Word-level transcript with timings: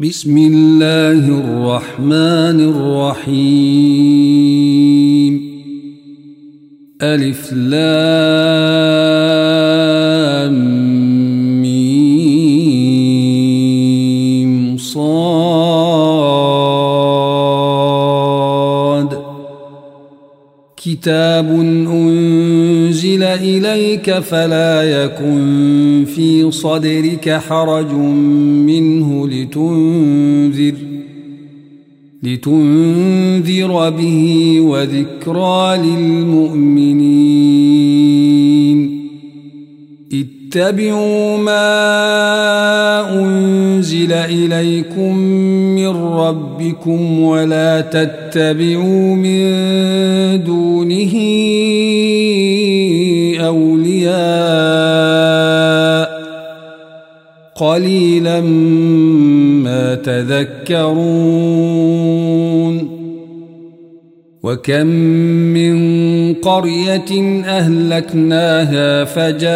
بسم 0.00 0.36
الله 0.36 1.24
الرحمن 1.28 2.58
الرحيم. 3.20 3.90
ألف 7.02 7.52
لام 7.52 7.90
ميم 11.62 12.36
صاد. 14.76 15.60
كتاب 20.76 21.50
أنزل 21.90 23.22
إليك 23.22 24.18
فلا 24.18 24.82
يكن 24.82 25.79
صدرك 26.50 27.30
حرج 27.48 27.92
منه 28.66 29.28
لتنذر 29.28 30.74
لتنذر 32.22 33.90
به 33.90 34.56
وذكرى 34.60 35.76
للمؤمنين 35.76 37.40
اتبعوا 40.12 41.36
ما 41.36 41.60
أنزل 43.22 44.12
إليكم 44.12 45.16
من 45.74 45.88
ربكم 45.88 47.20
ولا 47.20 47.80
تتبعوا 47.80 49.14
من 49.14 49.40
دونه 50.44 51.14
قليلا 57.60 58.40
ما 59.60 59.94
تذكرون 59.94 61.40
وكم 64.42 64.86
من 65.56 66.34
قرية 66.34 67.42
أهلكناها 67.44 69.04
فجاءها 69.04 69.50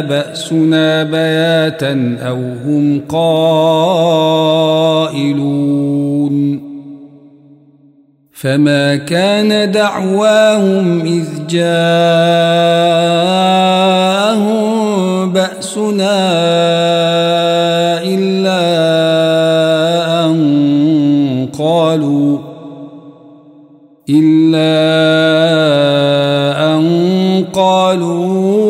بأسنا 0.00 1.02
بياتا 1.02 2.16
أو 2.22 2.38
هم 2.64 3.00
قائلون 3.08 4.30
فما 8.32 8.96
كان 8.96 9.70
دعواهم 9.70 11.00
إذ 11.00 11.46
جاءهم 11.48 13.39
بأسنا 15.76 16.18
إلا 18.02 18.62
أن 20.26 21.48
قالوا 21.58 22.38
إلا 24.08 24.74
أن 26.74 27.44
قالوا 27.52 28.69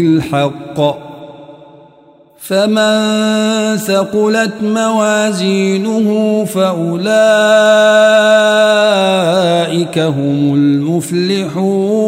الحق 0.21 0.97
فمن 2.37 3.77
ثقلت 3.77 4.53
موازينه 4.61 6.09
فأولئك 6.45 7.09
هم 9.99 10.53
المفلحون 10.53 12.01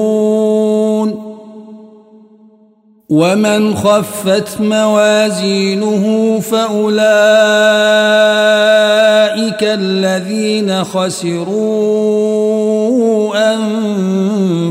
ومن 3.09 3.75
خفت 3.75 4.62
موازينه 4.62 6.40
فأولئك 6.40 7.03
الذين 9.63 10.84
خسروا 10.84 12.13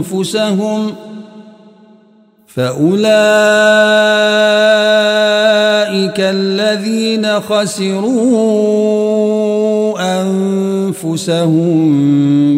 أنفسهم 0.02 0.94
فأولئك 2.54 3.02
الذين 6.18 7.40
خسروا 7.40 8.32
أنفسهم 10.22 11.80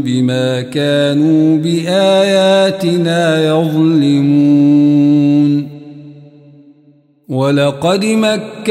بما 0.02 0.60
كانوا 0.60 1.56
بآياتنا 1.58 3.44
يظلمون 3.44 4.94
ولقد 7.28 8.04
مكناكم 8.04 8.68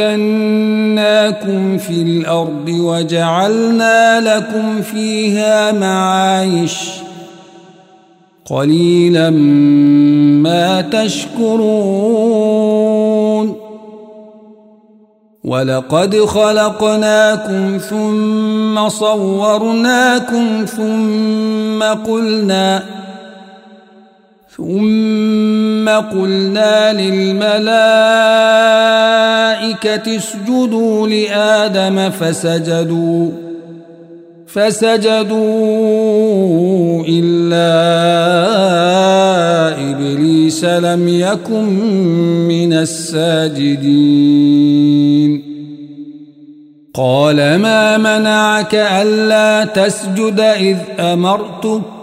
في 1.78 2.02
الأرض 2.02 2.70
وجعلنا 2.70 4.22
لكم 4.38 4.82
فيها 4.82 5.72
معايش 5.72 7.03
قليلا 8.46 9.30
ما 10.44 10.82
تشكرون. 10.82 12.44
ولقد 15.44 16.16
خلقناكم 16.16 17.78
ثم 17.78 18.90
صورناكم 18.90 20.66
ثم 20.66 21.84
قلنا 21.84 22.84
ثم 24.58 25.90
قلنا 25.90 26.94
للملائكة 26.94 27.68
اسجدوا 30.18 31.08
لآدم 31.08 32.10
فسجدوا. 32.10 33.53
فسجدوا 34.54 35.40
إلا 37.08 37.74
إبليس 39.92 40.66
لم 40.66 41.08
يكن 41.08 41.66
من 42.48 42.74
الساجدين. 42.74 43.94
قال 46.94 47.36
ما 47.36 47.98
منعك 47.98 48.76
ألا 48.76 49.66
تسجد 49.66 50.40
إذ 50.40 50.78
أمرتك؟ 51.00 52.03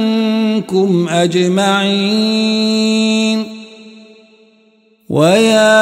منكم 0.73 1.09
أجمعين. 1.09 2.61
ويا 5.09 5.81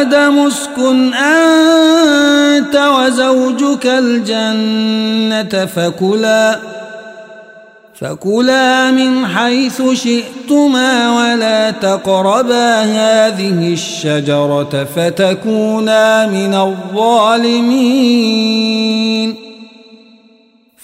آدم 0.00 0.38
اسكن 0.46 1.14
أنت 1.14 2.76
وزوجك 2.76 3.86
الجنة 3.86 5.66
فكلا 5.66 6.58
فكلا 8.00 8.90
من 8.90 9.26
حيث 9.26 9.82
شئتما 9.92 11.16
ولا 11.18 11.70
تقربا 11.70 12.80
هذه 12.80 13.72
الشجرة 13.72 14.86
فتكونا 14.96 16.26
من 16.26 16.54
الظالمين. 16.54 17.86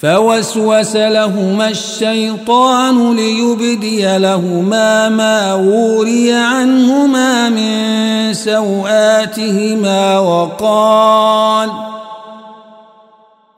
فوسوس 0.02 0.96
لهما 0.96 1.68
الشيطان 1.68 3.16
ليبدي 3.16 4.18
لهما 4.18 5.08
ما 5.08 5.54
وري 5.54 6.32
عنهما 6.32 7.48
من 7.48 8.34
سوآتهما 8.34 10.18
وقال 10.18 11.91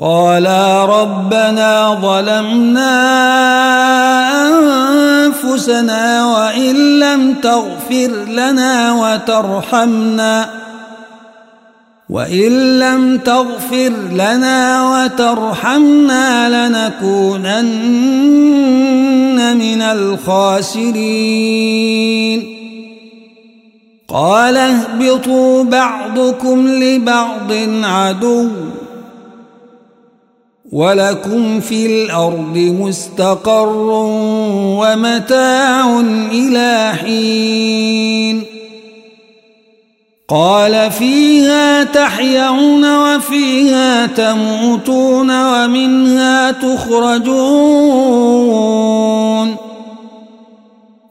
قالا 0.00 0.84
ربنا 0.84 1.98
ظلمنا 2.02 2.94
أنفسنا 5.26 6.26
وإن 6.26 6.98
لم 7.00 7.34
تغفر 7.34 8.10
لنا 8.28 8.92
وترحمنا 8.92 10.50
وإن 12.08 12.78
لم 12.78 13.18
تغفر 13.18 13.92
لنا 14.12 14.90
وترحمنا 14.90 16.48
لنكونن 16.68 17.58
من 19.56 19.82
الخاسرين. 19.82 20.98
قال 24.08 24.56
اهبطوا 24.56 25.64
بعضكم 25.64 26.68
لبعض 26.68 27.52
عدو. 27.82 28.48
ولكم 30.72 31.60
في 31.60 31.86
الأرض 31.86 32.56
مستقر 32.56 33.76
ومتاع 34.78 36.00
إلى 36.32 36.92
حين 37.00 38.42
قال 40.28 40.90
فيها 40.90 41.84
تحيون 41.84 42.98
وفيها 42.98 44.06
تموتون 44.06 45.30
ومنها 45.30 46.50
تخرجون 46.50 47.28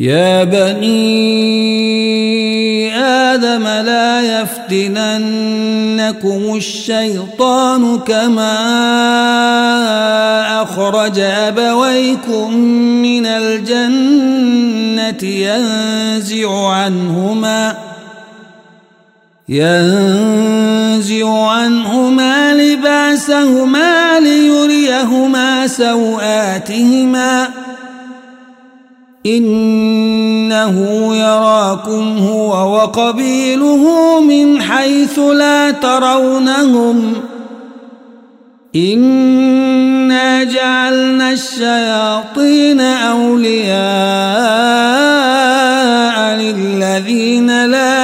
يا 0.00 0.44
بني 0.44 0.94
آدم 2.98 3.62
لا 3.62 4.40
يفتننكم 4.40 5.36
الشيطان 6.56 7.98
كما 7.98 8.52
أخرج 10.62 11.18
أبويكم 11.18 12.54
من 13.02 13.26
الجنة 13.26 15.22
ينزع 15.22 16.68
عنهما 16.68 17.76
ينزع 19.48 21.28
عنهما 21.48 22.54
لباسهما 22.54 24.20
ليريهما 24.20 25.66
سوآتهما 25.66 27.48
إنه 29.26 30.76
يراكم 31.16 32.18
هو 32.18 32.74
وقبيله 32.74 33.84
من 34.20 34.62
حيث 34.62 35.18
لا 35.18 35.70
ترونهم. 35.70 37.12
إنا 38.76 40.44
جعلنا 40.44 41.32
الشياطين 41.32 42.80
أولياء 42.80 43.74
للذين 46.36 47.66
لا 47.66 48.03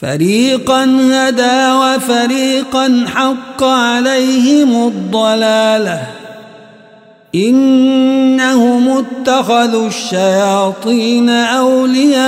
فريقا 0.00 0.84
هدى 1.12 1.72
وفريقا 1.72 3.04
حق 3.14 3.62
عليهم 3.64 4.86
الضلاله 4.86 6.02
إنهم 7.34 8.88
اتخذوا 8.88 9.86
الشياطين 9.86 11.28
أولياء 11.30 12.20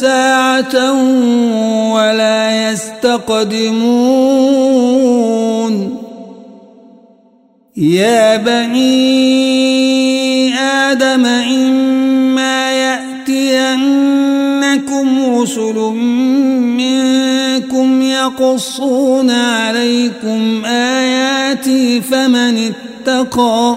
ساعة 0.00 0.76
ولا 1.94 2.70
يستقدمون. 2.70 4.30
يا 7.76 8.36
بني 8.36 8.90
آدم 10.58 11.26
إما 11.26 12.72
يأتينكم 13.28 14.20
رسل 15.40 15.74
منكم 16.80 18.02
يقصون 18.02 19.30
عليكم 19.30 20.64
آياتي 20.64 22.00
فمن 22.00 22.72
اتقى 22.72 23.76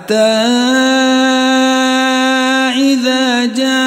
إذا 2.75 3.45
جاءتهم 3.45 3.85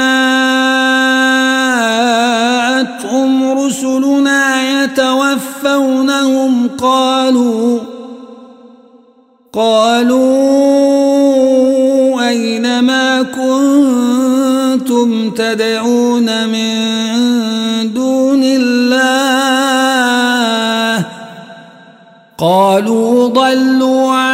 رسلنا 3.59 4.83
يتوفونهم 4.83 6.71
قالوا 6.81 7.81
قالوا 9.53 10.25
أين 12.29 12.81
ما 12.81 13.23
كنتم 13.23 14.11
تدعون 15.31 16.49
من 16.49 16.75
دون 17.95 18.43
الله؟ 18.45 19.45
قالوا 22.39 23.29
ضلوا 23.29 24.13
عنا 24.13 24.34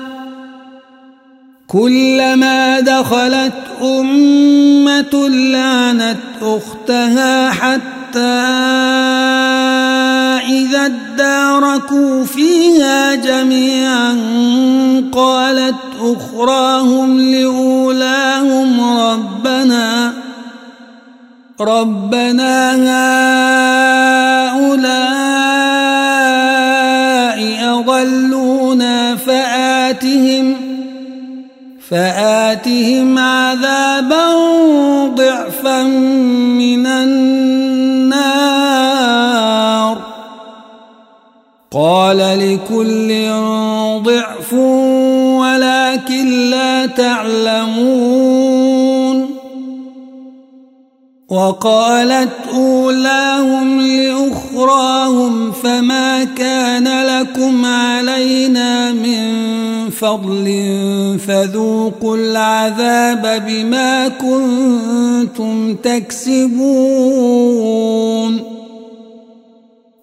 كلما 1.71 2.79
دخلت 2.79 3.53
أمة 3.81 5.29
لعنت 5.29 6.17
أختها 6.41 7.51
حتى 7.51 8.19
إذا 10.49 10.85
اداركوا 10.85 12.23
فيها 12.25 13.15
جميعا 13.15 14.17
قالت 15.11 15.75
أخراهم 16.01 17.19
لأولاهم 17.19 18.97
ربنا 18.99 20.13
ربنا 21.61 22.75
هؤلاء 24.51 25.01
أضلونا 27.79 28.40
فآتهم 31.91 33.19
عذابا 33.19 34.25
ضعفا 35.15 35.83
من 35.83 36.87
النار. 36.87 38.11
قال 41.71 42.17
لكل 42.17 43.29
ضعف 44.03 44.53
ولكن 45.39 46.49
لا 46.49 46.85
تعلمون. 46.85 48.41
وقالت 51.29 52.29
أولاهم 52.53 53.81
لأخراهم 53.81 55.51
فما 55.51 56.23
كان 56.23 57.03
لكم 57.05 57.65
علينا 57.65 58.91
من 58.91 59.50
فضل 60.01 60.45
فذوقوا 61.27 62.17
العذاب 62.17 63.43
بما 63.47 64.07
كنتم 64.07 65.75
تكسبون. 65.75 67.21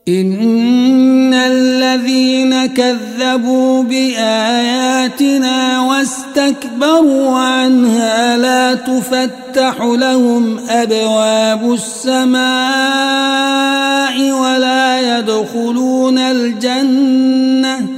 إن 0.09 1.35
الذين 1.35 2.67
كذبوا 2.67 3.83
بآياتنا 3.83 5.81
واستكبروا 5.81 7.39
عنها 7.39 8.37
لا 8.37 8.75
تفتح 8.75 9.83
لهم 9.83 10.59
أبواب 10.69 11.73
السماء 11.73 12.43
ولا 14.33 15.19
يدخلون 15.19 16.19
الجنة 16.19 17.98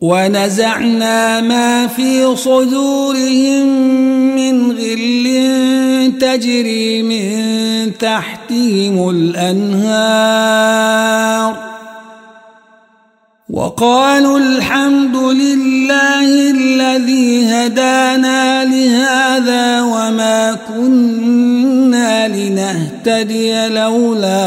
ونزعنا 0.00 1.40
ما 1.40 1.86
في 1.86 2.36
صدورهم 2.36 3.66
من 4.36 4.70
غل 4.70 5.26
تجري 6.20 7.02
من 7.02 7.98
تحتهم 7.98 9.10
الأنهار. 9.10 10.46
وقالوا 13.50 14.38
الحمد 14.38 15.16
لله 15.16 16.50
الذي 16.50 17.46
هدانا 17.46 18.64
لهذا 18.64 19.82
وما 19.82 20.58
كنا 20.68 22.28
لنهتدي 22.28 23.68
لولا 23.68 24.46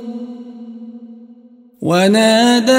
ونادى 1.81 2.71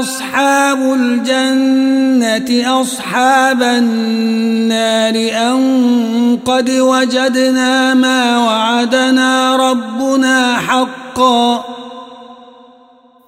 أصحاب 0.00 0.78
الجنة 0.92 2.80
أصحاب 2.80 3.62
النار 3.62 5.14
أن 5.14 6.38
قد 6.44 6.70
وجدنا 6.70 7.94
ما 7.94 8.38
وعدنا 8.38 9.56
ربنا 9.56 10.56
حقا 10.56 11.64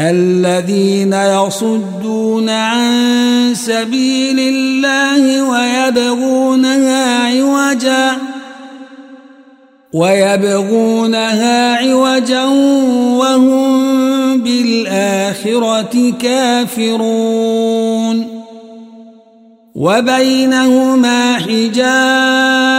الذين 0.00 1.12
يصدون 1.12 2.48
عن 2.48 3.54
سبيل 3.54 4.38
الله 4.38 5.42
ويبغونها 5.42 7.26
عوجا 7.26 8.16
ويبغونها 9.92 11.76
عوجا 11.76 12.44
وهم 13.18 14.40
بالآخرة 14.42 16.12
كافرون. 16.22 17.98
وبينهما 19.78 21.38
حجاب 21.38 22.78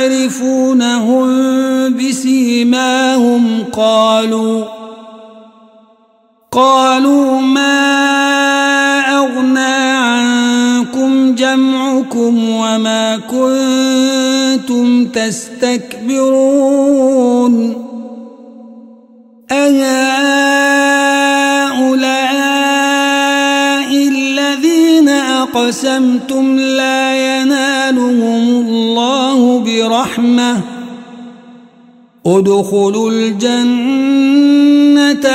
يعرفونهم 0.00 1.28
بسيماهم 1.96 3.64
قالوا 3.72 4.64
قالوا 6.52 7.40
ما 7.40 7.98
أغنى 9.18 9.76
عنكم 9.96 11.34
جمعكم 11.34 12.48
وما 12.48 13.16
كنتم 13.16 15.06
تستكبرون؟ 15.06 16.58
أهؤلاء 19.50 20.47
أقسمتم 25.54 26.56
لا 26.56 27.16
ينالهم 27.16 28.66
الله 28.66 29.58
برحمة. 29.58 30.60
ادخلوا 32.26 33.10
الجنة 33.10 34.40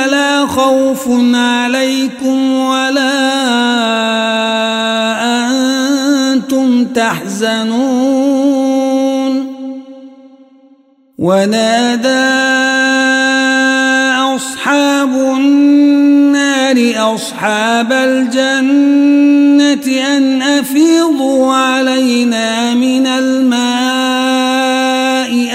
لا 0.06 0.46
خوف 0.46 1.08
عليكم 1.34 2.50
ولا 2.52 3.20
أنتم 6.32 6.84
تحزنون. 6.84 8.34
ونادى 11.18 12.24
أصحاب 14.36 15.14
النار 15.14 15.84
أصحاب 17.14 17.33
الجنة 18.04 19.06
أن 20.16 20.42
أفيضوا 20.42 21.52
علينا 21.52 22.74
من 22.74 23.06
الماء 23.06 23.54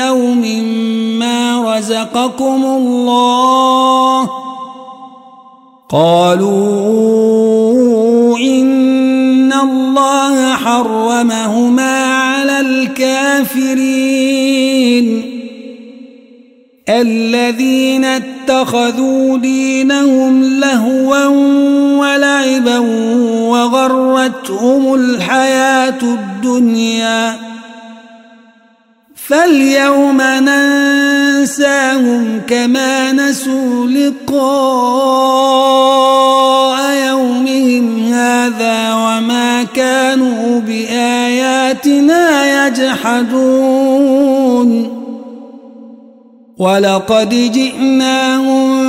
أو 0.10 0.18
مما 0.18 1.76
رزقكم 1.78 2.66
الله. 2.66 4.30
قالوا 5.90 6.50
إن 8.38 9.54
الله 9.54 10.56
حرمهما 10.56 12.06
على 12.06 12.60
الكافرين. 12.60 14.00
الذين 16.90 18.06
اتخذوا 18.06 19.38
دينهم 19.38 20.44
لهوا 20.60 21.26
ولعبا 22.50 22.78
وغرتهم 23.50 24.94
الحياة 24.94 26.02
الدنيا. 26.04 27.36
فاليوم 29.16 30.22
ننساهم 30.22 31.62
كما 32.48 33.12
نسوا 33.12 33.88
لقاء 33.88 34.40
يومهم 37.08 38.14
هذا 38.14 38.94
وما 38.94 39.64
كانوا 39.64 40.60
بآياتنا 40.60 42.22
يجحدون. 42.68 44.20
ولقد 46.58 47.30
جئناهم 47.30 48.89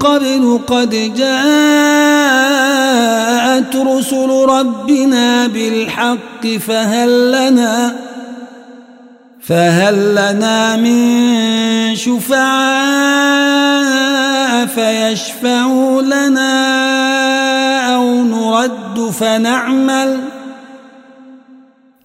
قبل 0.00 0.60
قد 0.66 1.14
جاءت 1.14 1.28
رسل 3.76 4.30
ربنا 4.48 5.46
بالحق 5.46 6.46
فهل 6.66 7.32
لنا 7.32 7.96
فهل 9.40 10.12
لنا 10.12 10.76
من 10.76 11.96
شفعاء 11.96 13.48
فيشفعوا 14.66 16.02
لنا 16.02 16.54
أو 17.94 18.24
نرد 18.24 19.10
فنعمل 19.10 20.20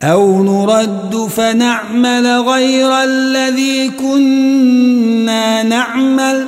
أو 0.03 0.43
نرد 0.43 1.27
فنعمل 1.35 2.27
غير 2.27 3.03
الذي 3.03 3.89
كنا 3.89 5.63
نعمل 5.63 6.47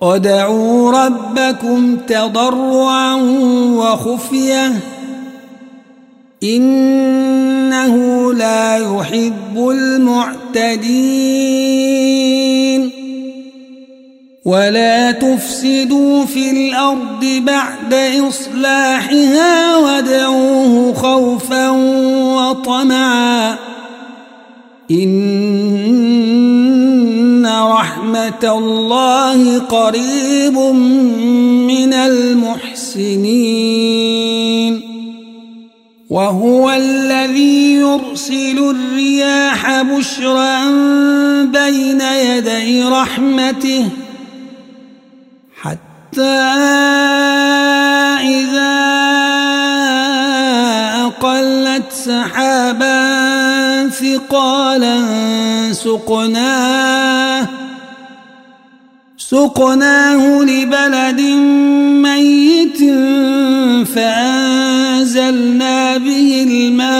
ودعوا 0.00 0.90
ربكم 1.04 1.96
تضرعا 1.96 3.14
وخفية 3.74 4.72
إنه 6.42 7.94
لا 8.34 8.76
يحب 8.76 9.68
المعتدين 9.70 11.10
ولا 14.44 15.10
تفسدوا 15.10 16.24
في 16.24 16.50
الأرض 16.50 17.24
بعد 17.24 17.94
إصلاحها 18.28 19.76
وادعوه 19.76 20.94
خوفا 20.94 21.70
وطمعا 22.36 23.56
رحمة 28.10 28.58
الله 28.58 29.58
قريب 29.58 30.58
من 31.70 31.94
المحسنين. 31.94 33.30
وهو 36.10 36.70
الذي 36.70 37.72
يرسل 37.72 38.58
الرياح 38.58 39.82
بشرا 39.82 40.64
بين 41.44 42.00
يدي 42.00 42.82
رحمته 42.82 43.88
حتى 45.62 46.40
إذا 48.26 48.76
أقلت 51.06 51.92
سحابا 51.92 53.00
ثقالا 53.88 54.98
سقناه 55.72 57.59
سقناه 59.30 60.42
لبلد 60.42 61.20
ميت 62.02 62.78
فأنزلنا 63.94 65.78
به 65.96 66.46
الماء 66.48 66.90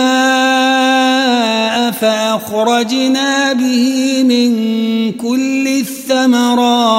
فأخرجنا 1.91 3.53
به 3.53 4.23
من 4.23 4.51
كل 5.11 5.67
الثمرات. 5.67 6.91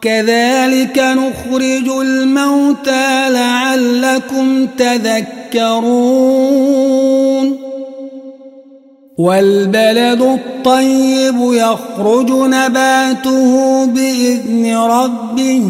كذلك 0.00 0.98
نخرج 0.98 1.88
الموتى 2.00 3.28
لعلكم 3.30 4.66
تذكرون. 4.66 6.12
والبلد 9.18 10.22
الطيب 10.22 11.36
يخرج 11.38 12.30
نباته 12.30 13.84
بإذن 13.86 14.76
ربه 14.76 15.64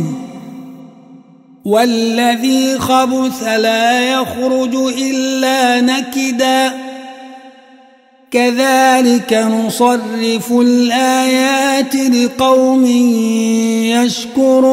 والذي 1.65 2.79
خبث 2.79 3.43
لا 3.43 4.13
يخرج 4.13 4.75
إلا 4.99 5.81
نكدا. 5.81 6.73
كذلك 8.31 9.33
نصرف 9.33 10.53
الآيات 10.53 11.95
لقوم 11.95 12.85
يشكرون. 14.47 14.73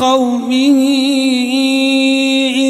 قومه 0.00 0.78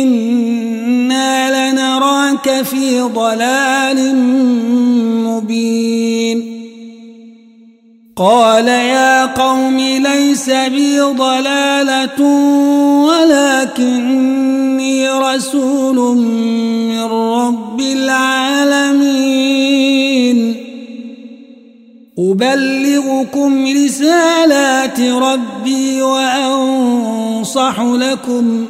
إنا 0.02 1.72
لنراك 1.72 2.62
في 2.62 3.00
ضلال 3.00 4.16
مبين. 5.26 6.60
قال 8.16 8.68
يا 8.68 9.26
قوم 9.26 9.78
ليس 9.78 10.50
بي 10.50 11.00
ضلالة 11.00 12.20
ولكني 13.08 15.08
رسول 15.08 16.16
من 16.88 17.02
رب 17.12 17.80
العالمين. 17.80 19.69
أبلغكم 22.20 23.64
رسالات 23.84 25.00
ربي 25.00 26.02
وأنصح 26.02 27.80
لكم 27.80 28.66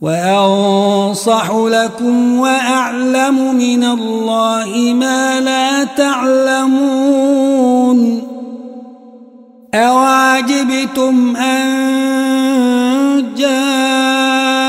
وأنصح 0.00 1.50
لكم 1.50 2.38
وأعلم 2.38 3.54
من 3.54 3.84
الله 3.84 4.94
ما 4.94 5.40
لا 5.40 5.84
تعلمون 5.84 7.02
أواجبتم 9.74 11.36
أن 11.36 11.72
جاءكم 13.36 14.62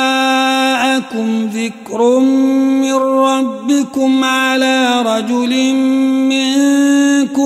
ذكر 1.45 2.19
من 2.19 2.93
ربكم 2.93 4.23
على 4.23 5.01
رجل 5.01 5.73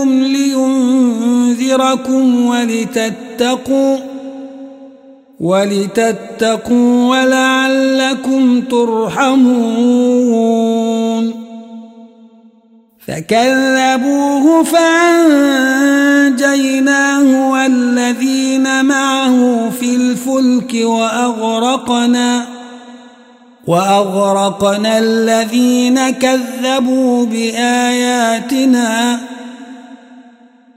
منكم 0.06 0.24
لينذركم 0.24 2.46
ولتتقوا 2.46 3.98
ولتتقوا 5.40 7.10
ولعلكم 7.10 8.62
ترحمون 8.62 9.88
فكذبوه 13.08 14.64
فأنجيناه 14.64 15.92
والذين 17.52 18.86
معه 18.86 19.70
في 19.80 19.96
الفلك 19.96 20.74
وأغرقنا 20.74 22.46
وأغرقنا 23.68 24.98
الذين 24.98 26.10
كذبوا 26.10 27.26
بآياتنا 27.26 29.20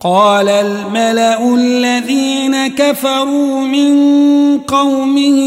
قال 0.00 0.48
الملأ 0.48 1.54
الذين 1.54 2.66
كفروا 2.66 3.60
من 3.60 3.96
قومه 4.58 5.38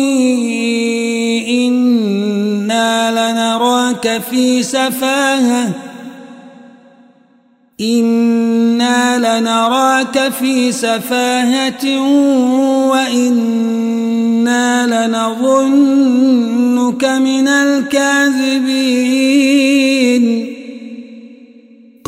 إنا 1.49 3.11
لنراك 3.11 4.21
في 4.31 4.63
سفاهة. 4.63 5.71
إنا 7.81 9.39
لنراك 9.39 10.31
في 10.39 10.71
سفاهة 10.71 12.01
وإنا 12.89 14.07
لنظنك 15.07 17.05
من 17.05 17.47
الكاذبين. 17.47 18.69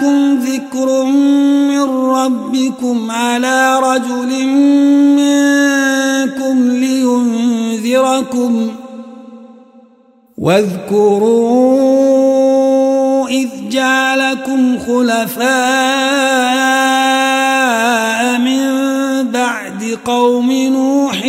جاءكم 0.00 0.40
ذكر 0.40 1.04
من 1.04 1.82
ربكم 1.90 3.10
على 3.10 3.80
رجل 3.80 4.46
منكم 5.16 6.70
لينذركم 6.70 8.68
واذكروا 10.38 11.68
إذ 13.28 13.48
جعلكم 13.68 14.78
خلفاء 14.78 15.48
من 18.38 18.62
بعد 19.30 19.98
قوم 20.04 20.52
نوح 20.52 21.22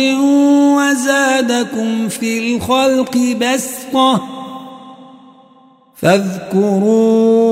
وزادكم 0.78 2.08
في 2.08 2.56
الخلق 2.56 3.36
بسطة 3.40 4.22
فاذكروا 5.96 7.51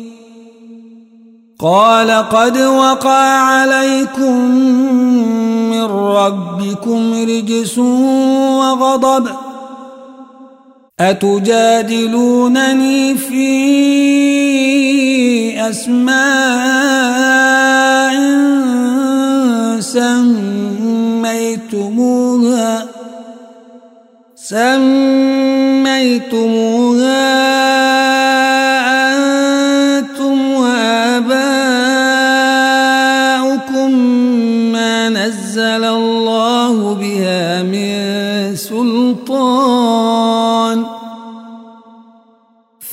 قال 1.61 2.11
قد 2.11 2.57
وقع 2.57 3.21
عليكم 3.37 4.51
من 5.69 5.83
ربكم 5.83 7.13
رجس 7.13 7.77
وغضب 7.77 9.27
أتجادلونني 10.99 12.37
في 13.17 13.51
أسماء 15.69 16.21
سميتموها 21.21 22.87
سميتموها 24.35 25.21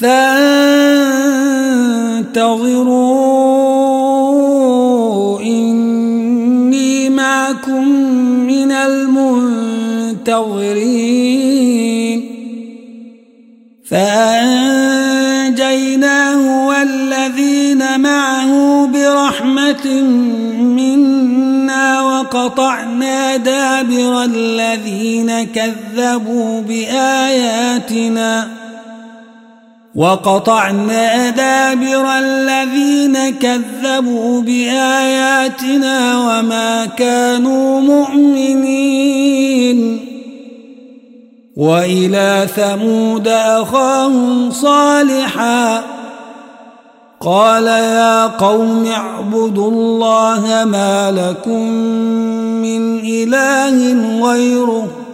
فانتظروا 0.01 0.21
إني 5.41 7.11
معكم 7.11 7.89
من 8.47 8.73
المنتظرين. 8.73 9.59
فأنجيناه 13.91 14.99
والذين 16.67 18.01
معه 18.01 18.87
برحمة 18.87 20.03
منا 20.61 22.03
وقطعنا 22.03 23.37
دابر 23.37 24.25
الذين 24.25 25.45
كذبوا 25.45 26.61
بآياتنا. 26.61 28.58
وقطعنا 29.99 31.31
دابر 31.31 32.19
الذين 32.19 33.31
كذبوا 33.31 34.41
بآياتنا 34.41 36.19
وما 36.19 36.87
كانوا 36.87 37.81
مؤمنين. 37.81 39.79
وإلى 41.57 42.47
ثمود 42.57 43.29
أخاهم 43.29 44.51
صالحا. 44.51 45.83
قال 47.21 47.67
يا 47.67 48.27
قوم 48.27 48.87
اعبدوا 48.87 49.71
الله 49.71 50.65
ما 50.65 51.11
لكم 51.11 51.71
من 52.63 52.99
إله 52.99 53.97
غيره. 54.31 55.08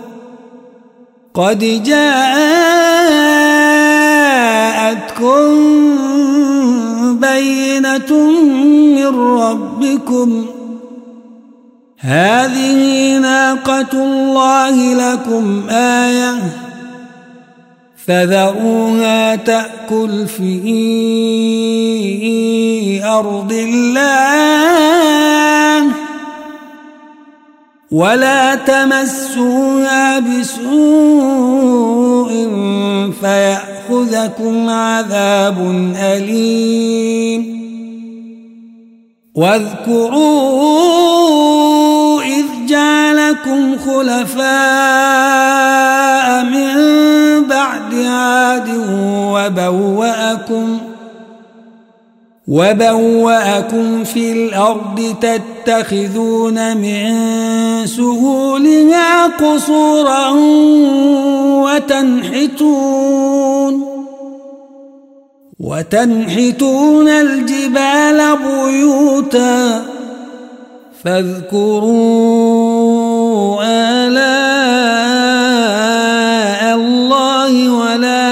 قد 1.35 1.83
جاءتكم 1.83 2.35
بينة 7.19 8.11
من 8.97 9.07
ربكم. 9.17 10.47
هذه 11.99 13.19
ناقة 13.19 13.93
الله 13.93 14.95
لكم 14.95 15.69
آية 15.71 16.35
فذروها 18.07 19.37
تأكل 19.37 20.27
في 20.27 20.55
أرض 23.05 23.53
الله. 23.53 24.85
ولا 27.95 28.55
تمسوها 28.55 30.19
بسوء 30.19 30.75
فيأخذكم 33.21 34.71
عذاب 34.71 35.59
أليم. 35.97 37.65
واذكروا 39.35 40.23
إذ 42.23 42.45
جعلكم 42.69 43.79
خلفاء 43.79 44.45
من 46.45 46.75
بعد 47.49 47.95
عاد 47.95 48.69
وبوأكم 49.09 50.79
وبوأكم 52.49 54.05
في 54.05 54.33
الأرض 54.33 55.17
تتخذون 55.21 56.77
من 56.77 57.07
سهولها 57.87 59.27
قصورا 59.27 60.31
وتنحتون 61.65 63.15
وتنحتون 65.61 67.09
الجبال 67.09 68.37
بيوتا 68.37 69.85
فاذكروا 71.05 72.45
آلاء 73.65 74.24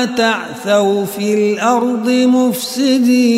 ولا 0.02 0.16
تعثوا 0.16 1.04
في 1.04 1.34
الأرض 1.34 2.10
مفسدين. 2.10 3.32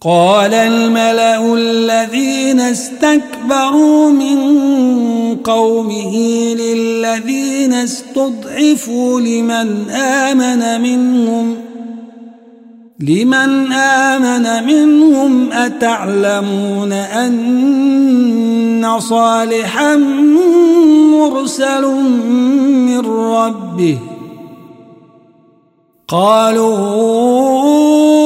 قال 0.00 0.54
الملأ 0.54 1.54
الذين 1.54 2.60
استكبروا 2.60 4.10
من 4.10 4.38
قومه 5.44 6.16
للذين 6.54 7.72
استضعفوا 7.72 9.20
لمن 9.20 9.90
آمن 9.90 10.80
منهم 10.80 11.56
لمن 13.08 13.72
آمن 13.72 14.66
منهم 14.66 15.52
أتعلمون 15.52 16.92
أن 16.92 18.94
صالحا 18.98 19.96
مرسل 21.12 21.84
من 22.86 23.06
ربه؟ 23.06 23.98
قالوا 26.08 28.23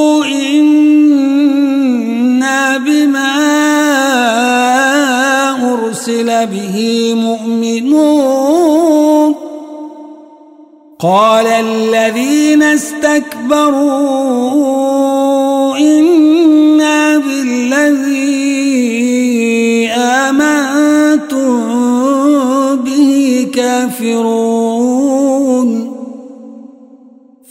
وقال 11.03 11.47
الذين 11.47 12.63
استكبروا 12.63 13.79
إنا 15.79 17.19
بالذي 17.19 18.29
آمنتم 19.95 21.59
به 22.83 23.47
كافرون. 23.55 24.69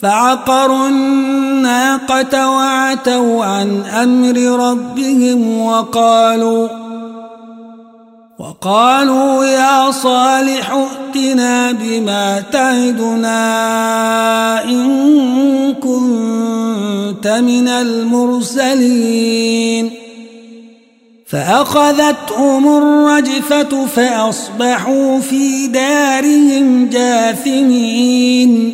فعقروا 0.01 0.87
الناقة 0.87 2.49
وعتوا 2.49 3.45
عن 3.45 3.81
أمر 3.81 4.37
ربهم 4.69 5.61
وقالوا 5.61 6.86
وقالوا 8.39 9.45
يا 9.45 9.91
صالح 9.91 10.71
ائتنا 10.71 11.71
بما 11.71 12.43
تعدنا 12.51 13.43
إن 14.63 15.73
كنت 15.73 17.27
من 17.27 17.67
المرسلين. 17.67 19.27
فأخذتهم 21.27 22.77
الرجفة 22.77 23.85
فأصبحوا 23.85 25.19
في 25.19 25.67
دارهم 25.67 26.89
جاثمين. 26.89 28.73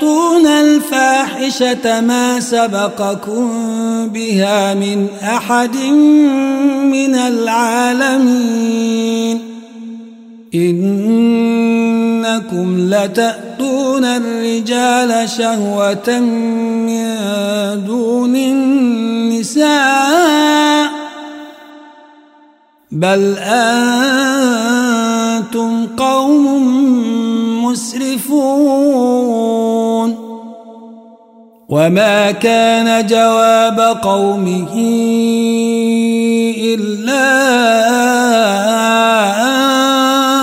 أتأتون 0.00 0.46
الفاحشة 0.46 2.00
ما 2.00 2.40
سبقكم 2.40 3.48
بها 4.08 4.74
من 4.74 5.06
أحد 5.22 5.76
من 6.88 7.14
العالمين. 7.14 8.70
إنكم 10.54 12.76
لتأتون 12.78 14.04
الرجال 14.04 15.28
شهوة 15.28 16.20
من 16.88 17.16
دون 17.86 18.36
النساء. 18.36 19.70
بل 22.92 23.36
أنتم 23.38 23.76
قوم 25.86 26.44
مسرفون. 27.64 29.69
وما 31.70 32.30
كان 32.30 33.06
جواب 33.06 33.80
قومه 34.02 34.74
إلا 36.74 37.26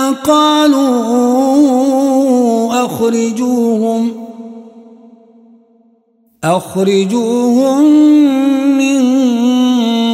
أن 0.08 0.14
قالوا 0.14 0.88
أخرجوهم 2.84 4.12
أخرجوهم 6.44 7.84
من 8.78 9.02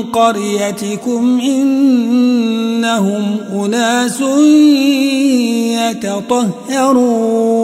قريتكم 0.03 1.41
إنهم 1.41 3.25
أناس 3.55 4.21
يتطهرون 5.79 7.64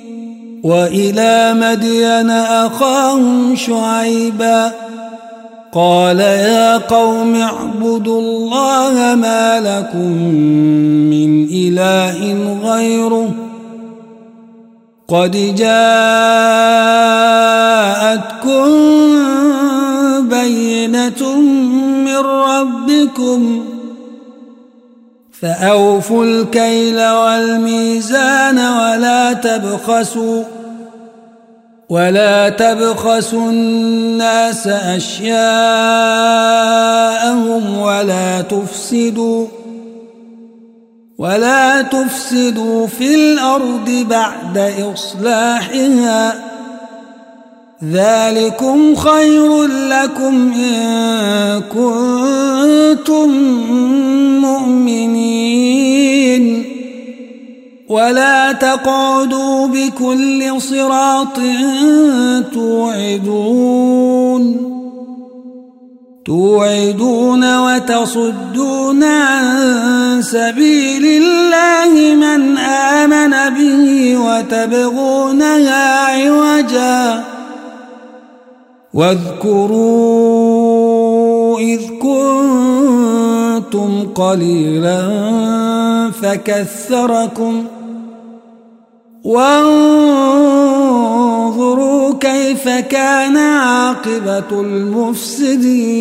وإلى 0.63 1.53
مدين 1.53 2.29
أخاهم 2.29 3.55
شعيبا 3.55 4.71
قال 5.73 6.19
يا 6.19 6.77
قوم 6.77 7.35
اعبدوا 7.35 8.21
الله 8.21 9.15
ما 9.15 9.59
لكم 9.59 10.11
من 11.09 11.43
إله 11.43 12.47
غيره 12.63 13.29
قد 15.07 15.55
جاءتكم 15.55 15.91
بينة 20.29 21.39
من 22.05 22.17
ربكم 22.17 23.70
فأوفوا 25.41 26.25
الكيل 26.25 27.01
والميزان 27.01 28.59
ولا 28.59 29.33
تبخسوا 29.33 30.43
ولا 31.89 32.49
تبخسوا 32.49 33.49
الناس 33.49 34.67
أشياءهم 34.67 35.41
ولا 37.77 38.41
تفسدوا 38.41 39.47
ولا 41.17 41.81
تفسدوا 41.81 42.87
في 42.87 43.15
الأرض 43.15 44.05
بعد 44.09 44.57
إصلاحها 44.93 46.50
ذلكم 47.89 48.95
خير 48.95 49.63
لكم 49.63 50.53
إن 50.53 51.61
كنتم 51.61 53.29
مؤمنين. 54.41 56.65
ولا 57.89 58.51
تقعدوا 58.51 59.67
بكل 59.67 60.61
صراط 60.61 61.39
توعدون. 62.53 64.57
توعدون 66.25 67.57
وتصدون 67.57 69.03
عن 69.03 70.21
سبيل 70.21 71.23
الله 71.23 72.15
من 72.15 72.57
آمن 72.57 73.55
به 73.57 74.17
وتبغونها 74.17 76.05
عوجاً. 76.05 77.30
واذكروا 78.93 80.51
إذ 81.59 81.81
كنتم 82.01 83.33
قليلا 84.15 85.01
فكثركم 86.11 87.63
وانظروا 89.23 90.41
كيف 92.19 92.69
كان 92.69 93.37
عاقبة 93.37 94.61
المفسدين 94.61 95.91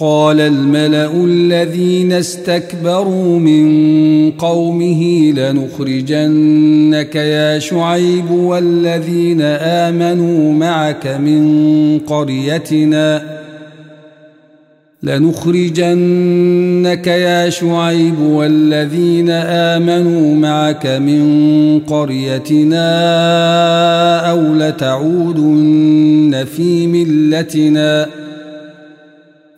قال 0.00 0.40
الملأ 0.40 1.24
الذين 1.24 2.12
استكبروا 2.12 3.38
من 3.38 4.30
قومه 4.30 5.32
لنخرجنك 5.32 7.14
يا 7.14 7.58
شعيب 7.58 8.30
والذين 8.30 9.40
آمنوا 9.60 10.52
معك 10.52 11.06
من 11.06 11.98
قريتنا 11.98 13.38
لنخرجنك 15.02 16.36
يا 17.06 17.50
شعيب 17.50 18.20
والذين 18.20 19.30
آمنوا 19.30 20.34
معك 20.34 20.86
من 20.86 21.80
قريتنا 21.80 22.80
أو 24.30 24.54
لتعودن 24.54 26.44
في 26.56 26.86
ملتنا 26.86 28.27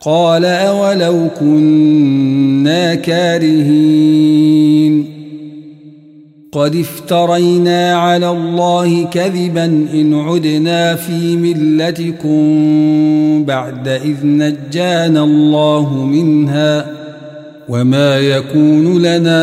قال 0.01 0.45
أولو 0.45 1.27
كنا 1.39 2.95
كارهين. 2.95 4.41
قد 6.51 6.75
افترينا 6.75 7.93
على 7.95 8.29
الله 8.29 9.05
كذبا 9.05 9.65
إن 9.65 10.13
عدنا 10.13 10.95
في 10.95 11.37
ملتكم 11.37 12.41
بعد 13.45 13.87
إذ 13.87 14.15
نجانا 14.23 15.23
الله 15.23 16.05
منها 16.05 16.85
وما 17.69 18.19
يكون 18.19 19.01
لنا 19.01 19.41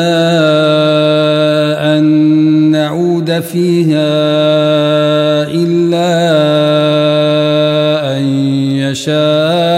أن 1.98 2.04
نعود 2.70 3.40
فيها 3.40 4.08
إلا 5.48 6.08
أن 8.16 8.22
يشاء. 8.76 9.77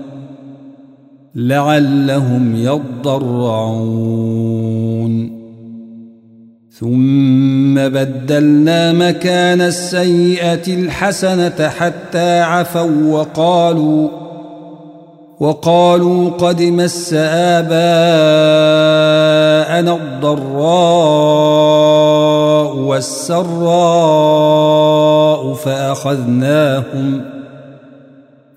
لعلهم 1.35 2.55
يضرعون. 2.55 4.21
ثم 6.81 7.75
بدلنا 7.75 8.93
مكان 8.93 9.61
السيئة 9.61 10.67
الحسنة 10.67 11.69
حتى 11.69 12.41
عفوا 12.41 13.11
وقالوا 13.11 14.09
وقالوا 15.39 16.29
قد 16.29 16.61
مس 16.61 17.13
آباءنا 17.13 17.71
الضراء 19.95 20.75
والسراء 22.75 23.93
فأخذناهم 25.53 27.21
ۖ 27.21 27.30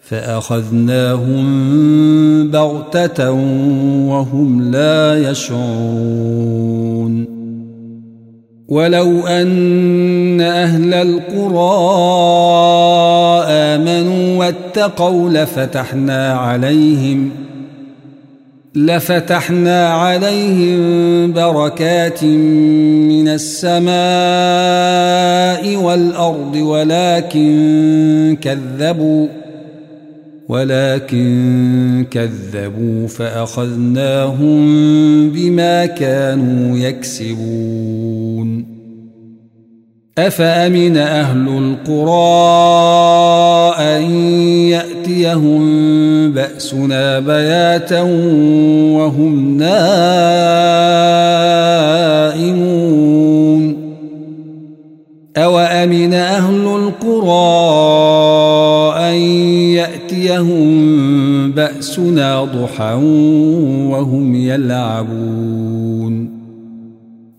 فأخذناهم 0.08 1.44
بغتة 2.50 3.30
وهم 4.10 4.70
لا 4.70 5.30
يشعرون. 5.30 7.24
ولو 8.68 9.26
أن 9.26 10.40
أهل 10.40 10.94
القرى 10.94 11.84
آمنوا 13.48 14.38
واتقوا 14.38 15.30
لفتحنا 15.30 16.32
عليهم 16.34 17.30
لفتحنا 18.74 19.88
عليهم 19.88 21.32
بركات 21.32 22.24
من 22.24 23.28
السماء 23.28 23.84
والأرض 25.76 26.56
ولكن 26.56 28.36
كذبوا. 28.40 29.43
ولكن 30.48 32.06
كذبوا 32.10 33.08
فأخذناهم 33.08 34.64
بما 35.30 35.86
كانوا 35.86 36.78
يكسبون. 36.78 38.74
أفأمن 40.18 40.96
أهل 40.96 41.48
القرى 41.48 42.14
أن 43.78 44.02
يأتيهم 44.70 45.62
بأسنا 46.32 47.20
بياتا 47.20 48.02
وهم 48.92 49.56
نائمون؟ 49.56 49.94
أوأمن 55.36 56.14
أهل 56.14 56.66
القرى 56.66 57.93
باسنا 61.84 62.44
ضحى 62.44 62.94
وهم 63.90 64.34
يلعبون. 64.34 66.34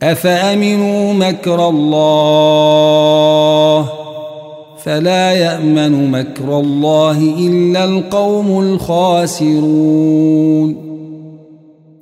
أفأمنوا 0.03 1.13
مكر 1.13 1.69
الله؟ 1.69 3.05
فلا 4.83 5.31
يأمن 5.31 6.11
مكر 6.11 6.59
الله 6.59 7.17
إلا 7.47 7.83
القوم 7.83 8.59
الخاسرون. 8.59 10.75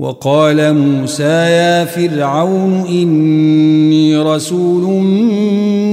وقال 0.00 0.74
موسى 0.74 1.22
يا 1.22 1.84
فرعون 1.84 2.86
إني 2.88 4.16
رسول 4.16 4.82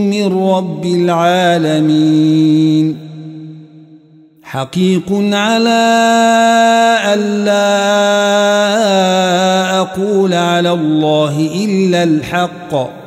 من 0.10 0.50
رب 0.50 0.86
العالمين. 0.86 2.98
حقيق 4.44 5.04
على 5.12 5.84
الا 7.14 7.68
أقول 9.80 10.34
على 10.34 10.72
الله 10.72 11.50
إلا 11.66 12.04
الحق. 12.04 13.07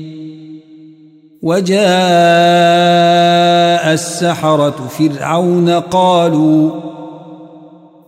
وجاء 1.43 1.81
السحرة 3.93 4.89
فرعون 4.99 5.69
قالوا 5.69 6.69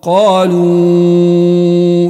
قالوا 0.02 0.64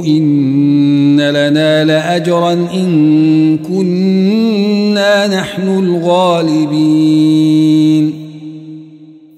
إن 0.06 1.20
لنا 1.20 1.84
لأجرا 1.84 2.52
إن 2.52 3.58
كنا 3.58 5.40
نحن 5.40 5.68
الغالبين. 5.68 7.04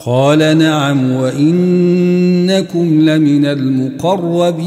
قال 0.06 0.58
نعم 0.58 1.12
وإنكم 1.12 3.00
لمن 3.00 3.46
المقربين. 3.46 4.66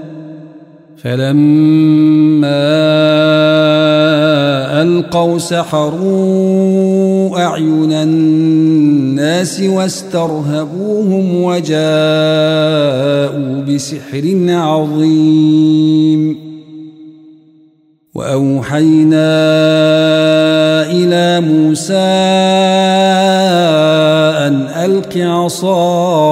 فلما 1.03 2.81
ألقوا 4.81 5.37
سحروا 5.37 7.37
أعين 7.37 7.91
الناس 7.91 9.61
واسترهبوهم 9.61 11.43
وجاءوا 11.43 11.81
بسحر 13.61 14.45
عظيم. 14.49 16.51
وأوحينا 18.15 19.31
إلى 20.91 21.47
موسى 21.47 21.93
أن 24.47 24.67
ألق 24.85 25.17
عصاك 25.17 26.31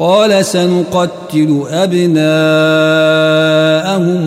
قال 0.00 0.44
سنقتل 0.44 1.62
أبناءهم 1.70 2.20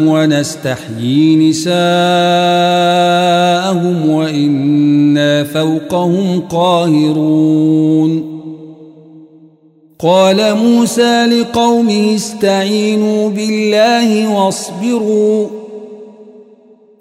ونستحيي 0.07 1.49
نساءهم 1.49 1.69
وإنا 4.09 5.43
فوقهم 5.43 6.41
قاهرون. 6.49 8.33
قال 9.99 10.55
موسى 10.55 11.25
لقومه 11.25 12.15
استعينوا 12.15 13.29
بالله 13.29 14.27
واصبروا. 14.27 15.62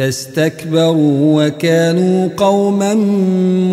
فاستكبروا 0.00 1.46
وكانوا 1.46 2.28
قوما 2.36 2.94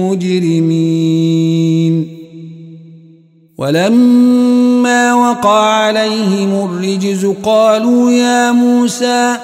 مجرمين. 0.01 2.07
ولما 3.57 5.13
وقع 5.13 5.63
عليهم 5.63 6.65
الرجز 6.65 7.25
قالوا 7.43 8.11
يا 8.11 8.51
موسى 8.51 9.37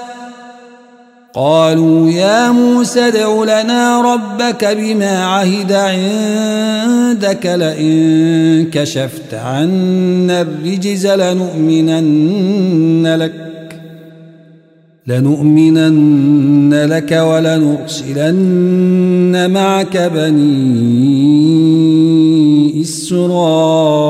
قالوا 1.34 2.10
يا 2.10 2.52
موسى 2.52 3.08
ادع 3.08 3.44
لنا 3.44 4.14
ربك 4.14 4.66
بما 4.66 5.26
عهد 5.26 5.72
عندك 5.72 7.46
لئن 7.46 8.70
كشفت 8.72 9.34
عنا 9.34 10.42
الرجز 10.42 11.08
لنؤمنن 11.08 13.16
لك. 13.16 13.53
لنؤمنن 15.08 16.74
لك 16.74 17.12
ولنرسلن 17.12 18.54
معك 19.52 20.12
بني 20.16 21.22
إسرائيل. 22.82 24.04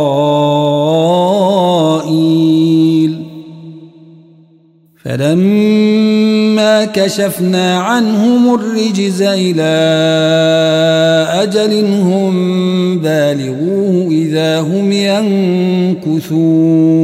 فلما 5.04 6.86
كشفنا 6.86 7.78
عنهم 7.78 8.56
الرجز 8.56 9.22
إلى 9.22 9.74
أجل 11.44 11.86
هم 11.86 12.34
بالغوه 13.00 14.08
إذا 14.12 14.60
هم 14.62 14.92
ينكثون. 16.02 17.04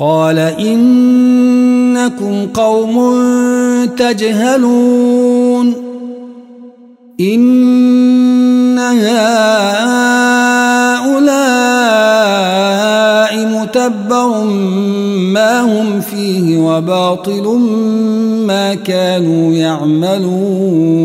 قال 0.00 0.38
إنكم 0.38 2.46
قوم 2.54 2.96
تجهلون 3.96 5.74
إن 7.20 8.78
هؤلاء 8.78 9.10
متبر 13.46 14.44
ما 15.34 15.60
هم 15.60 16.00
فيه 16.00 16.58
وباطل 16.58 17.58
ما 18.46 18.74
كانوا 18.74 19.54
يعملون 19.54 21.00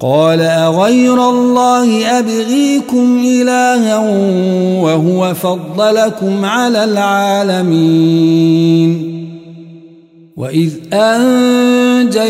قال 0.00 0.40
أغير 0.40 1.30
الله 1.30 2.18
أبغيكم 2.18 3.22
إلها 3.24 3.98
وهو 4.80 5.34
فضلكم 5.34 6.44
على 6.44 6.84
العالمين. 6.84 8.40
وإذ 10.36 10.70
أنجيناكم 10.92 12.26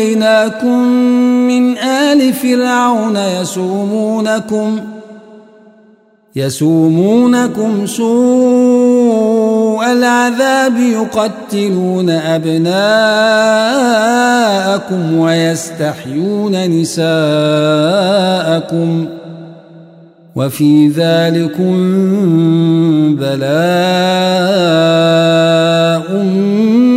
من 1.47 1.77
آل 1.77 2.33
فرعون 2.33 3.17
يسومونكم 3.17 4.79
يسومونكم 6.35 7.85
سوء 7.85 8.70
العذاب 9.93 10.77
يقتلون 10.77 12.09
أبناءكم 12.09 12.71
ويستحيون 15.17 16.69
نساءكم 16.81 17.11
وفي 20.35 20.87
ذلكم 20.87 21.75
بلاء 23.15 23.81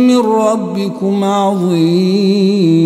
من 0.07 0.19
ربكم 0.19 1.23
عظيم. 1.23 2.85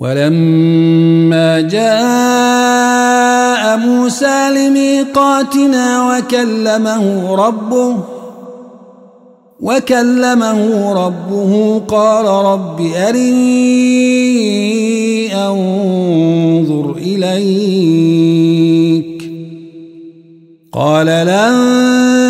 ولما 0.00 1.60
جاء 1.60 2.90
موسى 3.76 4.50
لميقاتنا 4.50 6.16
وكلمه 6.16 7.34
ربه 7.34 7.96
وكلمه 9.60 10.92
ربه 10.92 11.82
قال 11.88 12.24
رب 12.26 12.80
أرني 13.08 13.36
أنظر 15.46 16.96
إليك. 16.96 18.10
قال 20.72 21.06
لن 21.06 22.29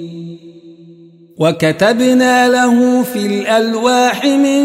وكتبنا 1.41 2.47
له 2.47 3.03
في 3.03 3.25
الألواح 3.25 4.25
من 4.25 4.63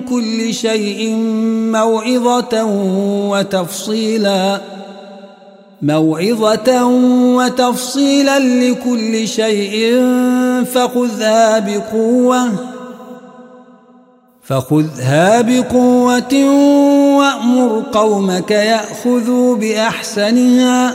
كل 0.00 0.54
شيء 0.54 1.14
موعظة 1.74 2.64
وتفصيلاً 3.30 4.60
موعظة 5.82 6.86
وتفصيلا 7.36 8.38
لكل 8.38 9.28
شيء 9.28 10.04
فخذها 10.64 11.58
بقوة 11.58 12.48
فخذها 14.42 15.40
بقوة 15.40 16.34
وأمر 17.18 17.82
قومك 17.92 18.50
يأخذوا 18.50 19.56
بأحسنها. 19.56 20.94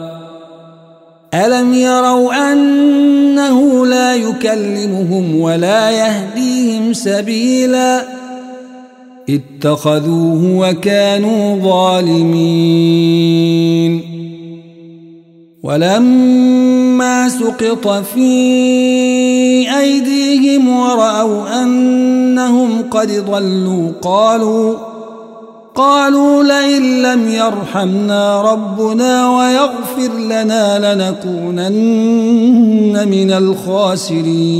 ألم 1.33 1.73
يروا 1.73 2.53
أنه 2.53 3.85
لا 3.85 4.15
يكلمهم 4.15 5.39
ولا 5.39 5.91
يهديهم 5.91 6.93
سبيلا 6.93 8.03
اتخذوه 9.29 10.57
وكانوا 10.57 11.55
ظالمين 11.63 12.91
ولما 15.63 17.29
سقط 17.29 17.87
في 17.87 18.29
أيديهم 19.79 20.67
ورأوا 20.69 21.63
أنهم 21.63 22.81
قد 22.91 23.11
ضلوا 23.11 23.91
قالوا 24.01 24.90
قالوا 25.75 26.43
لئن 26.43 27.01
لم 27.01 27.29
يرحمنا 27.29 28.41
ربنا 28.41 29.29
ويغفر 29.29 30.13
لنا 30.19 30.93
لنكونن 30.93 31.71
من 33.07 33.31
الخاسرين 33.31 34.51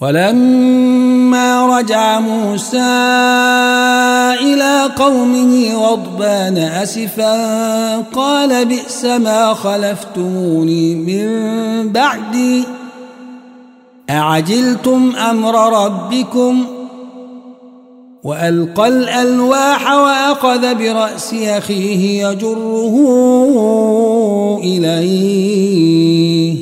ولما 0.00 1.78
رجع 1.78 2.20
موسى 2.20 2.78
إلى 4.40 4.90
قومه 4.96 5.74
غضبان 5.74 6.58
أسفا 6.58 7.96
قال 8.00 8.64
بئس 8.64 9.04
ما 9.04 9.54
خلفتموني 9.54 10.94
من 10.94 11.28
بعدي 11.92 12.64
أعجلتم 14.10 15.12
أمر 15.16 15.84
ربكم؟ 15.84 16.64
وألقى 18.24 18.88
الألواح 18.88 19.92
وأخذ 19.92 20.74
برأس 20.74 21.34
أخيه 21.34 22.26
يجره 22.26 22.94
إليه. 24.64 26.56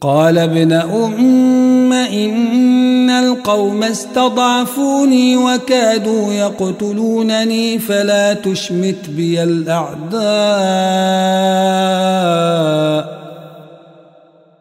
قال 0.00 0.38
ابن 0.38 0.72
أم 0.72 1.92
إن 1.92 3.10
القوم 3.10 3.82
استضعفوني 3.82 5.36
وكادوا 5.36 6.32
يقتلونني 6.32 7.78
فلا 7.78 8.34
تشمت 8.34 9.10
بي 9.10 9.42
الأعداء. 9.42 10.20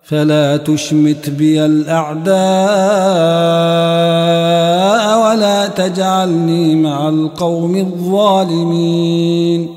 فلا 0.10 0.57
تشمت 0.57 1.30
بي 1.30 1.66
الأعداء 1.66 2.30
ولا 5.22 5.68
تجعلني 5.68 6.76
مع 6.76 7.10
القوم 7.10 7.76
الظالمين. 7.76 9.70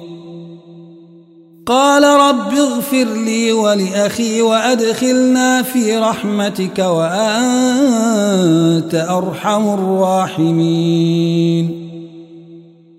قال 1.67 2.05
رب 2.05 2.55
اغفر 2.55 3.07
لي 3.25 3.53
ولأخي 3.53 4.43
وأدخلنا 4.43 5.63
في 5.63 5.99
رحمتك 5.99 6.79
وأنت 6.79 7.25
أرحم 8.95 9.75
الراحمين. 9.75 11.82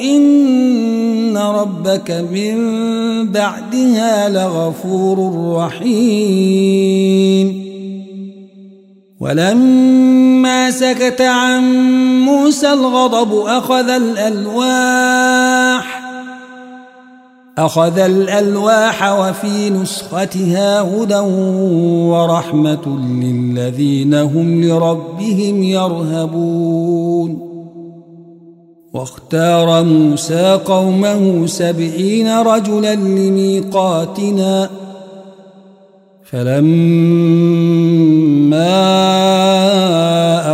إن 0.00 1.36
ربك 1.36 2.10
من 2.10 2.56
بعدها 3.32 4.28
لغفور 4.28 5.32
رحيم 5.56 6.84
ولما 9.20 10.70
سكت 10.70 11.20
عن 11.20 11.62
موسى 12.24 12.72
الغضب 12.72 13.46
أخذ 13.46 13.88
الألواح 13.88 15.24
أخذ 17.58 17.98
الألواح 17.98 19.12
وفي 19.12 19.70
نسختها 19.70 20.80
هدى 20.80 21.18
ورحمة 22.10 22.98
للذين 23.22 24.14
هم 24.14 24.64
لربهم 24.64 25.62
يرهبون 25.62 27.53
واختار 28.94 29.82
موسى 29.82 30.60
قومه 30.64 31.46
سبعين 31.46 32.38
رجلا 32.38 32.94
لميقاتنا. 32.94 34.70
فلما 36.30 37.44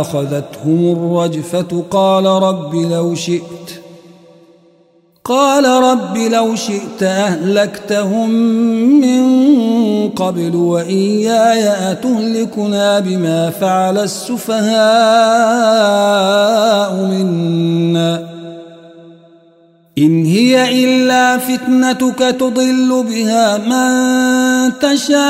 أخذتهم 0.01 0.91
الرجفة 0.91 1.83
قال 1.91 2.25
رب 2.25 2.75
لو 2.75 3.15
شئت 3.15 3.80
قال 5.25 5.65
رب 5.65 6.17
لو 6.17 6.55
شئت 6.55 7.03
أهلكتهم 7.03 8.29
من 9.01 9.21
قبل 10.09 10.55
وإياي 10.55 11.91
أتهلكنا 11.91 12.99
بما 12.99 13.49
فعل 13.49 13.97
السفهاء 13.97 14.65
منا. 16.95 18.29
إن 19.97 20.25
هي 20.25 20.83
إلا 20.85 21.37
فتنتك 21.37 22.19
تضل 22.39 23.05
بها 23.09 23.57
من 23.57 24.71
تشاء 24.79 25.21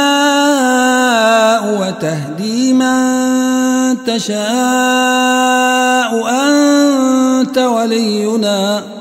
وتهدي 1.82 2.74
من 2.74 3.98
تشاء. 4.06 4.42
أنت 6.30 7.58
ولينا. 7.58 9.01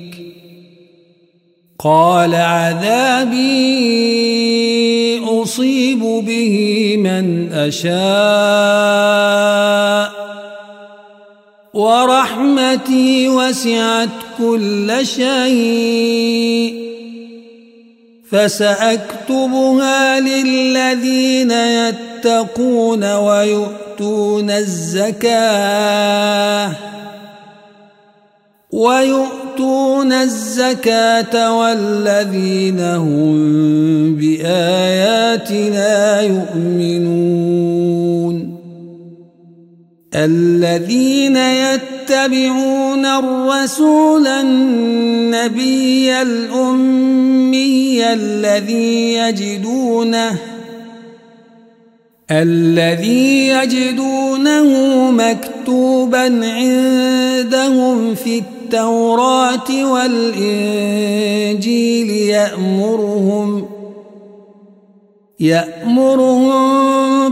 قال 1.83 2.35
عذابي 2.35 3.41
أصيب 5.25 5.99
به 5.99 6.95
من 6.97 7.53
أشاء. 7.53 7.91
ورحمتي 11.73 13.29
وسعت 13.29 14.09
كل 14.37 14.99
شيء. 15.03 16.91
فسأكتبها 18.31 20.19
للذين 20.19 21.51
يتقون 21.51 23.13
ويؤتون 23.15 24.51
الزكاة. 24.51 25.31
ويؤتون 28.71 30.13
الزكاة 30.13 31.59
والذين 31.59 32.79
هم 32.79 34.15
بآياتنا 34.15 36.21
يؤمنون. 36.21 37.81
الذين 40.15 41.35
يتبعون 41.35 43.05
الرسول 43.05 44.27
النبي 44.27 46.21
الأمي 46.21 48.13
الذي 48.13 49.13
يجدونه 49.13 50.37
الذي 52.31 53.47
يجدونه 53.47 55.11
مكتوبا 55.11 56.39
عندهم 56.43 58.15
في 58.15 58.43
التوراة 58.73 59.91
والإنجيل 59.91 60.89
يأمرهم 62.09 63.67
يأمرهم 65.39 66.49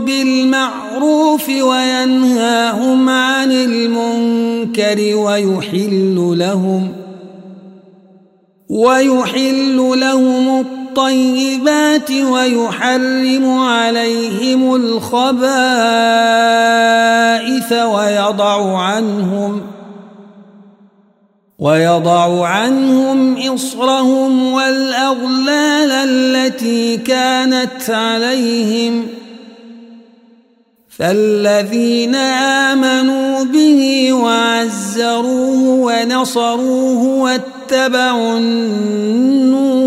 بالمعروف 0.04 1.48
وينهاهم 1.48 3.08
عن 3.08 3.52
المنكر 3.52 5.16
ويحل 5.16 6.34
لهم 6.38 6.92
ويحل 8.68 9.76
لهم 9.76 10.60
الطيبات 10.60 12.10
ويحرم 12.10 13.58
عليهم 13.58 14.74
الخبائث 14.74 15.32
ويضع 17.72 18.78
عنهم 18.78 19.69
ويضع 21.60 22.46
عنهم 22.46 23.36
إصرهم 23.54 24.52
والأغلال 24.52 25.90
التي 25.90 26.96
كانت 26.96 27.90
عليهم 27.90 29.06
فالذين 30.88 32.14
آمنوا 32.14 33.44
به 33.44 34.12
وعزروه 34.12 35.62
ونصروه 35.62 37.04
واتبعوا 37.04 38.38
النور 38.38 39.80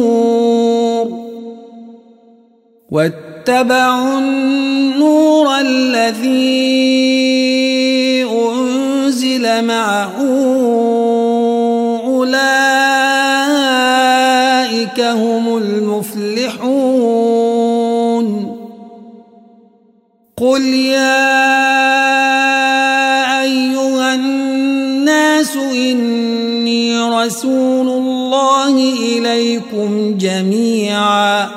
واتبعوا 2.92 4.20
النور 4.20 5.60
الذي 5.60 6.84
أنزل 8.24 9.66
معه 9.66 10.53
رسول 27.26 27.88
الله 27.88 28.76
إليكم 29.00 30.18
جميعا. 30.18 31.50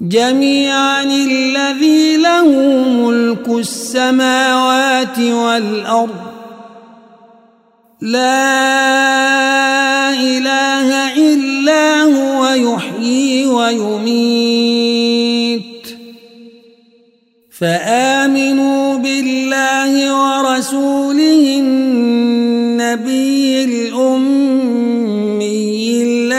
جميعا 0.00 1.02
الذي 1.02 2.16
له 2.16 2.48
ملك 2.88 3.48
السماوات 3.48 5.18
والأرض. 5.18 6.14
لا 8.00 8.50
إله 10.10 11.14
إلا 11.16 12.02
هو 12.02 12.46
يحيي 12.48 13.46
ويميت. 13.46 14.86
فآمنوا 17.58 18.96
بالله 18.96 19.92
ورسوله 20.20 21.58
النبي 21.58 23.35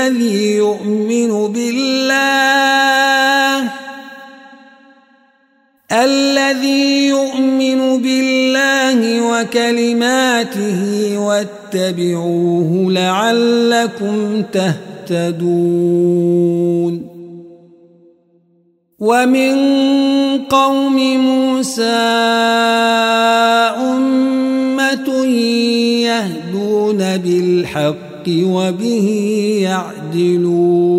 الذي 0.07 0.55
يؤمن 0.55 1.53
بالله. 1.53 2.91
الذي 5.91 7.07
يؤمن 7.07 8.01
بالله 8.01 9.21
وكلماته 9.21 10.81
واتبعوه 11.17 12.91
لعلكم 12.91 14.41
تهتدون. 14.41 15.47
ومن 18.99 19.55
قوم 20.49 20.97
موسى 21.17 21.83
أمة 23.77 25.25
يهدون 26.05 27.17
بالحق 27.17 28.06
وبه 28.27 29.07
يعدلون 30.13 30.97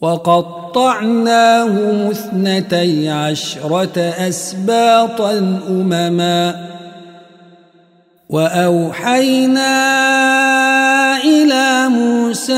وقطعناهم 0.00 1.70
اثنتي 2.10 3.08
عشرة 3.08 4.00
أسباطا 4.00 5.60
أمماً 5.68 6.74
وأوحينا 8.34 9.76
إلى 11.22 11.88
موسى 11.88 12.52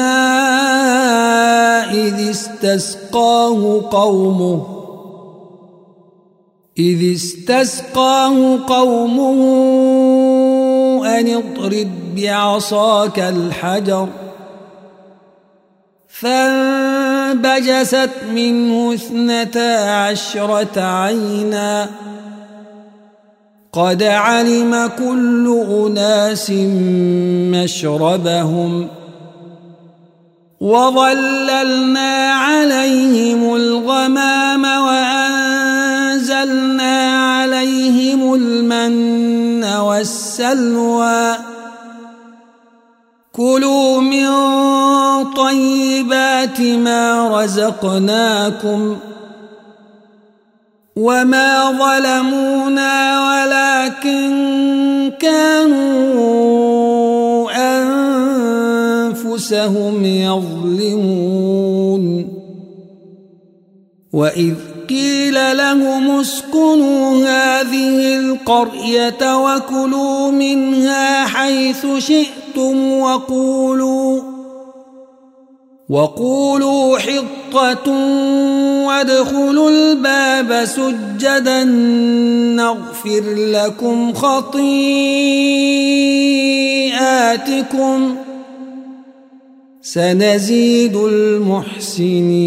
إذ 1.92 2.30
استسقاه 2.30 3.82
قومه 3.90 4.66
إذ 6.78 7.14
استسقاه 7.14 8.58
قومه 8.68 9.40
أن 11.06 11.28
اضرب 11.28 11.90
بعصاك 12.16 13.18
الحجر. 13.18 14.08
فانبجست 16.08 18.10
منه 18.34 18.94
اثنتا 18.94 19.90
عشرة 19.90 20.80
عيناً. 20.80 21.88
قد 23.72 24.02
علم 24.02 24.90
كل 24.98 25.64
أناس 25.70 26.50
مشربهم. 27.50 28.88
وظللنا 30.60 32.30
عليهم 32.30 33.56
الغمام 33.56 34.64
وأنزلنا 34.64 35.36
عليهم 37.26 38.34
المن 38.34 39.35
والسلوى. 39.80 41.36
كلوا 43.32 44.00
من 44.00 44.28
طيبات 45.32 46.60
ما 46.60 47.28
رزقناكم 47.42 48.96
ۖ 49.12 49.16
وما 50.96 51.70
ظلمونا 51.70 52.94
ولكن 53.28 55.12
كانوا 55.20 56.26
أنفسهم 59.12 60.04
يظلمون. 60.04 61.26
وإذ 64.12 64.54
قيل 64.88 65.56
لهم 65.56 66.20
اسكنوا 66.20 67.26
هذه 67.26 68.18
القرية 68.18 69.36
وكلوا 69.36 70.30
منها 70.30 71.26
حيث 71.26 71.86
شئتم 71.98 72.92
وقولوا 72.92 74.36
وقولوا 75.88 76.98
حطة 76.98 77.90
وادخلوا 78.86 79.70
الباب 79.70 80.64
سجدا 80.64 81.64
نغفر 82.54 83.22
لكم 83.36 84.14
خطيئاتكم 84.14 85.06
سنزيد 89.82 90.96
المحسنين 90.96 92.46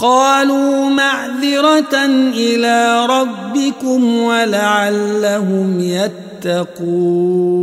قالوا 0.00 0.88
معذرة 0.88 2.04
إلى 2.34 3.06
ربكم 3.06 4.16
ولعلهم 4.16 5.80
يتقون. 5.80 7.60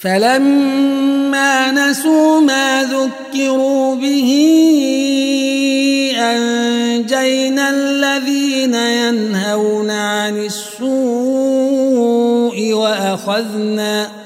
فلما 0.00 1.72
نسوا 1.72 2.40
ما 2.40 2.82
ذكروا 2.82 3.94
به 3.94 4.32
أنجينا 6.18 7.70
الذين 7.70 8.74
ينهون 8.74 9.90
عن 9.90 10.36
السوء 10.36 10.86
وأخذنا 12.72 14.25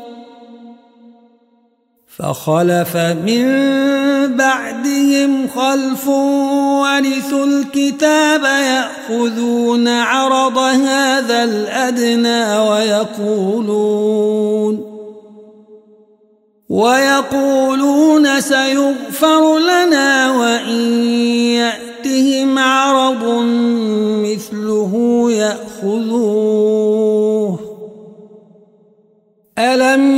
فخلف 2.21 2.97
من 2.97 3.45
بعدهم 4.35 5.47
خلف 5.55 6.07
ورثوا 6.07 7.45
الكتاب 7.45 8.43
يأخذون 8.43 9.87
عرض 9.87 10.57
هذا 10.57 11.43
الأدنى 11.43 12.59
ويقولون 12.69 14.11
ويقولون 16.69 18.41
سيغفر 18.41 19.59
لنا 19.59 20.31
وإن 20.31 21.03
يأتهم 21.33 22.59
عرض 22.59 23.43
مثله 24.23 25.27
يأخذوه. 25.31 26.71
ألم 29.57 30.17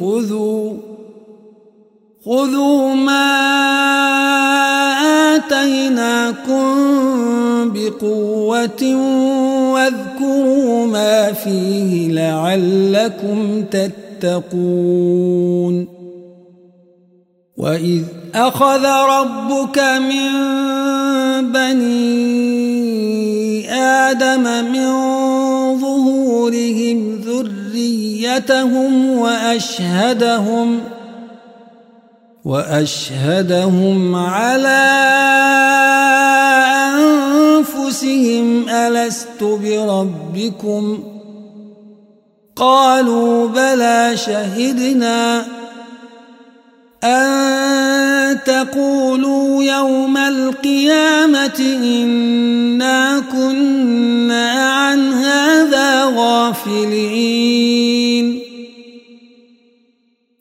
خذوا 0.00 0.72
خذوا 2.24 2.94
ما 2.94 3.30
آتيناكم 5.34 6.64
بقوة 7.72 8.82
واذكروا 9.72 10.86
ما 10.86 11.32
فيه 11.32 12.08
لعلكم 12.08 13.64
تتقون. 13.70 15.24
وإذ 17.56 18.02
أخذ 18.34 18.84
ربك 18.86 19.78
من 19.78 20.32
بني 21.52 22.64
آدم 23.72 24.42
من 24.72 24.88
ظهورهم 25.80 27.20
ذريتهم 27.74 29.18
وأشهدهم 29.18 30.80
وأشهدهم 32.44 34.14
على 34.14 34.84
أنفسهم 36.94 38.68
ألست 38.68 39.42
بربكم؟ 39.42 41.04
قالوا 42.56 43.48
بلى 43.48 44.16
شهدنا. 44.16 45.44
أن 47.04 48.38
تقولوا 48.44 49.64
يوم 49.64 50.16
القيامة 50.16 51.60
إنا 51.84 53.20
كنا 53.32 54.50
عن 54.50 55.12
هذا 55.12 56.04
غافلين. 56.04 57.74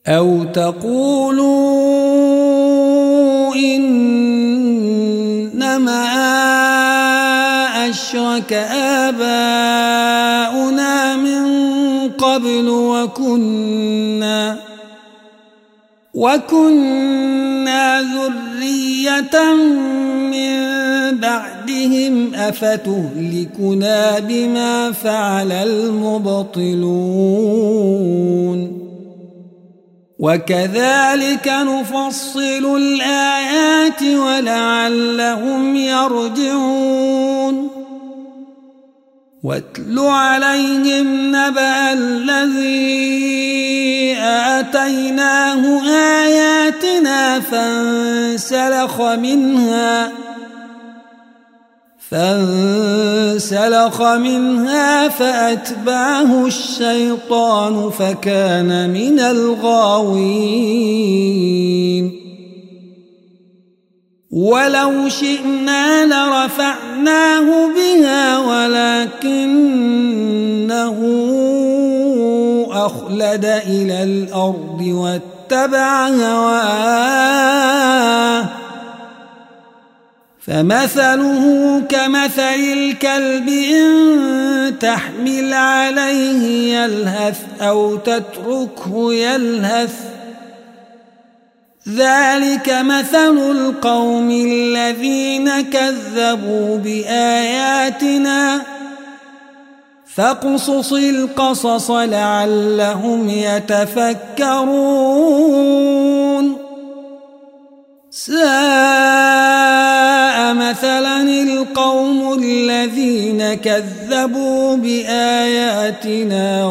أو 0.08 0.44
تقولوا 0.44 1.54
إنما 3.56 4.84
أشرك 7.90 8.54
آباؤنا 9.04 10.16
من 11.16 11.46
قبل 12.10 12.70
وكنا 12.70 14.63
وكنا 16.24 18.02
ذرية 18.02 19.54
من 20.32 20.54
بعدهم 21.20 22.36
أفتهلكنا 22.36 24.20
بما 24.20 24.92
فعل 24.92 25.52
المبطلون. 25.52 26.74
وكذلك 30.20 31.48
نفصل 31.48 32.78
الآيات 32.78 34.04
ولعلهم 34.04 35.76
يرجعون. 35.76 37.70
واتل 39.44 40.00
عليهم 40.00 41.36
نبأ 41.36 41.94
الذي 41.94 43.63
آتيناه 44.60 45.82
آياتنا 46.24 47.40
فانسلخ 47.40 49.02
منها 49.02 50.12
فانسلخ 52.10 54.02
منها 54.02 55.08
فأتبعه 55.10 56.46
الشيطان 56.46 57.90
فكان 57.90 58.90
من 58.90 59.20
الغاوين. 59.20 60.64
ولو 64.34 65.10
شئنا 65.10 66.06
لرفعناه 66.06 67.68
بها 67.76 68.40
ولكنه 68.40 69.84
أخلد 72.74 73.46
إلى 73.46 74.04
الأرض 74.04 74.82
واتبع 74.82 76.08
هواه. 76.08 77.34
فمثله 80.48 81.82
كمثل 81.90 82.60
الكلب 82.74 83.48
إن 83.50 84.80
تحمل 84.80 85.54
عليه 85.54 86.76
يلهث 86.78 87.40
أو 87.62 87.96
تتركه 87.96 89.14
يلهث. 89.14 89.94
ذلك 91.90 92.70
مثل 92.70 93.38
القوم 93.38 94.32
الذين 94.32 95.62
كذبوا 95.62 96.78
بآياتنا. 96.78 98.62
فاقصص 100.16 100.94
القصص 100.94 101.92
لعلهم 101.92 103.30
يتفكرون. 103.30 104.64
ساء 108.10 108.34
مثلا 110.54 111.22
القوم 111.22 112.40
الذين 112.44 113.54
كذبوا 113.54 114.76
بآياتنا 114.76 116.66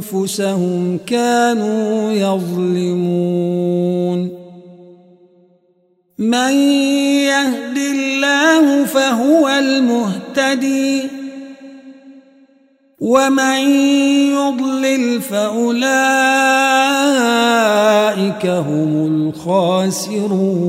وأنفسهم 0.00 0.98
كانوا 1.06 2.12
يظلمون. 2.12 3.38
من 6.18 6.52
يهد 7.22 7.78
الله 7.78 8.84
فهو 8.84 9.48
المهتدي. 9.48 11.17
ومن 13.00 13.60
يضلل 14.34 15.20
فأولئك 15.22 15.86
هم 18.46 19.06
الخاسرون 19.06 20.68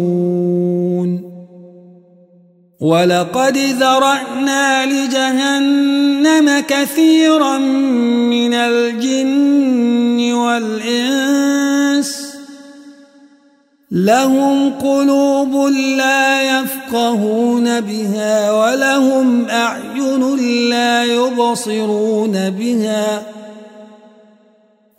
ولقد 2.81 3.57
ذرأنا 3.57 4.85
لجهنم 4.85 6.59
كثيرا 6.59 7.57
من 7.57 8.53
الجن 8.53 9.18
لهم 14.09 14.73
قلوب 14.73 15.55
لا 15.97 16.41
يفقهون 16.41 17.81
بها 17.81 18.51
ولهم 18.51 19.49
أعين 19.49 20.35
لا 20.69 21.03
يبصرون 21.03 22.49
بها 22.49 23.21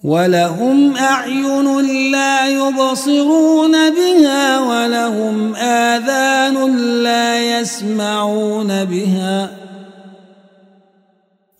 ولهم 0.05 0.97
أعين 0.97 1.81
لا 2.13 2.47
يبصرون 2.49 3.91
بها 3.91 4.61
ولهم 4.61 5.55
آذان 5.55 6.77
لا 7.03 7.59
يسمعون 7.61 8.85
بها 8.85 9.51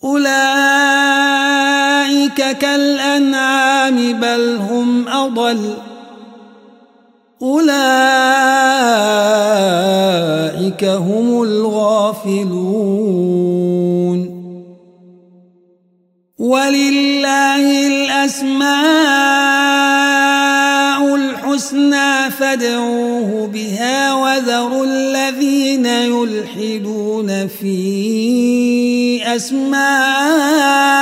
أولئك 0.05 0.31
كالأنعام 2.59 4.13
بل 4.13 4.57
هم 4.71 5.09
أضل 5.09 5.90
أولئك 7.43 7.71
هم 10.85 11.43
الغافلون. 11.43 12.71
ولله 16.39 17.87
الأسماء 17.87 18.71
الحسنى 21.15 22.31
فادعوه 22.31 23.47
بها 23.47 24.15
وذروا 24.15 24.87
الذين 24.87 25.87
يلحدون 25.87 27.49
في 27.49 29.23
أسمائه 29.37 31.00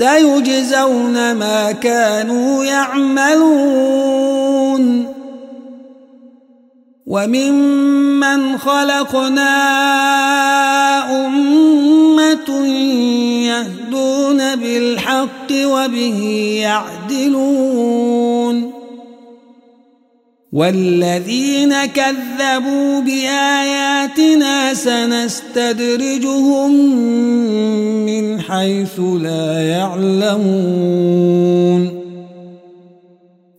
سيجزون 0.00 1.32
ما 1.32 1.72
كانوا 1.72 2.64
يعملون. 2.64 4.00
وممن 7.06 8.58
خلقنا 8.58 9.50
أمة 11.26 12.66
يهدون 13.46 14.56
بالحق 14.56 15.50
وبه 15.50 16.20
يعدلون. 16.62 18.19
والذين 20.52 21.86
كذبوا 21.86 23.00
بآياتنا 23.00 24.74
سنستدرجهم 24.74 26.70
من 28.06 28.40
حيث 28.40 29.00
لا 29.00 29.68
يعلمون. 29.68 30.40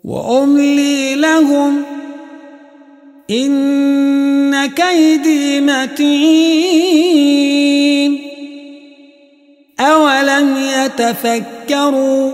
وأملي 0.03 1.15
لهم 1.15 1.81
إن 3.29 4.65
كيدي 4.65 5.61
متين. 5.61 6.91
أولم 9.79 10.57
يتفكروا 10.57 12.31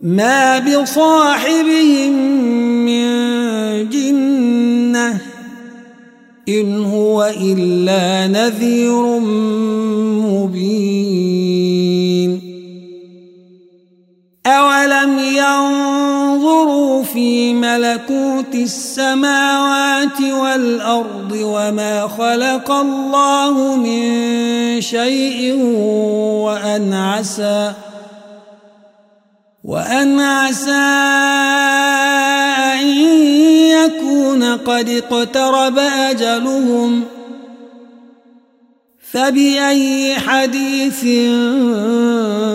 ما 0.00 0.58
بصاحبهم 0.58 2.67
من 2.88 3.04
جنة 3.90 5.20
إن 6.48 6.84
هو 6.84 7.24
إلا 7.24 8.26
نذير 8.26 9.18
مبين. 10.32 11.28
أو 14.46 14.68
في 17.12 17.54
ملكوت 17.54 18.54
السماوات 18.54 20.20
والأرض 20.20 21.32
وما 21.32 22.08
خلق 22.08 22.70
الله 22.70 23.76
من 23.76 24.80
شيء 24.80 25.54
وأن 26.44 26.94
عسى 26.94 27.72
وأن 29.64 30.20
عسى 30.20 31.08
يكون 33.88 34.42
قد 34.44 34.88
اقترب 34.88 35.78
أجلهم 35.78 37.02
ۖ 37.14 37.18
فبأي 39.12 40.14
حديث 40.14 41.04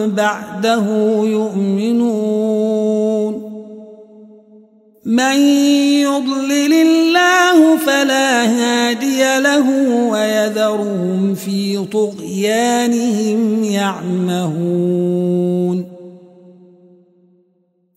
بعده 0.07 0.85
يؤمنون؟ 1.23 2.73
من 5.05 5.39
يضلل 6.01 6.73
الله 6.73 7.77
فلا 7.77 8.43
هادي 8.45 9.39
له 9.39 9.69
ويذرهم 10.10 11.35
في 11.35 11.85
طغيانهم 11.91 13.64
يعمهون. 13.64 15.12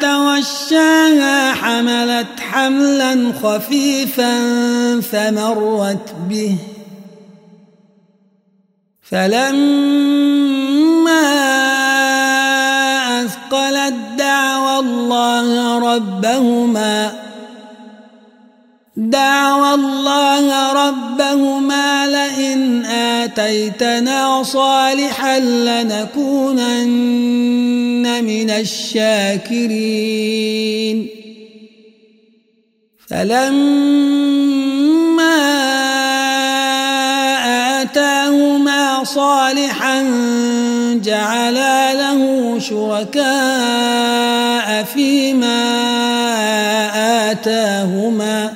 توشاها 0.00 1.52
حملت 1.52 2.40
حملا 2.40 3.32
خفيفا 3.42 4.40
فمرت 5.00 6.14
به. 6.28 6.54
فلما 9.02 10.36
أثقلت 13.24 13.94
دعوى 14.18 14.78
الله 14.78 15.78
ربهما 15.78 17.25
دعوى 18.96 19.74
الله 19.74 20.72
ربهما 20.72 22.06
لئن 22.06 22.84
آتيتنا 22.84 24.42
صالحا 24.42 25.38
لنكونن 25.38 26.64
من 28.24 28.50
الشاكرين. 28.50 29.86
فلما 33.08 34.26
آتاهما 37.82 39.04
صالحا 39.04 40.02
جعلا 41.04 41.94
له 41.94 42.58
شركاء 42.58 43.26
فيما 44.84 45.62
آتاهما 47.30 48.55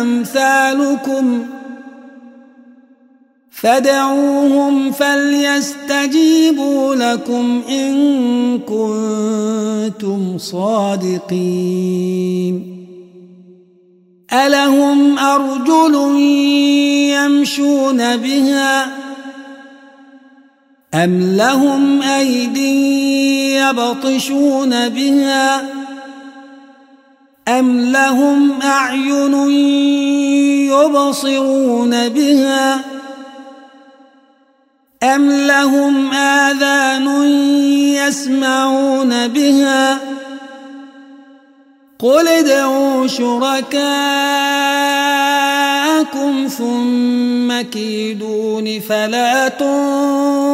أمثالكم 0.00 1.46
فدعوهم 3.50 4.92
فليستجيبوا 4.92 6.94
لكم 6.94 7.62
إن 7.68 8.58
كنتم 8.58 10.38
صادقين. 10.38 11.20
ألهم 14.32 15.18
أرجل 15.18 15.94
يمشون 17.10 18.16
بها 18.16 18.92
أم 20.94 21.36
لهم 21.36 22.02
أيدي 22.02 23.54
يبطشون 23.54 24.88
بها 24.88 25.79
أم 27.48 27.92
لهم 27.92 28.62
أعين 28.62 29.34
يبصرون 30.70 32.08
بها 32.08 32.80
أم 35.02 35.30
لهم 35.30 36.12
آذان 36.12 37.06
يسمعون 37.94 39.28
بها 39.28 39.98
قل 41.98 42.28
ادعوا 42.28 43.06
شركاءكم 43.06 43.90
ثم 46.58 47.60
كيدون 47.60 48.80
فلا 48.80 49.48
تنظرون 49.48 50.50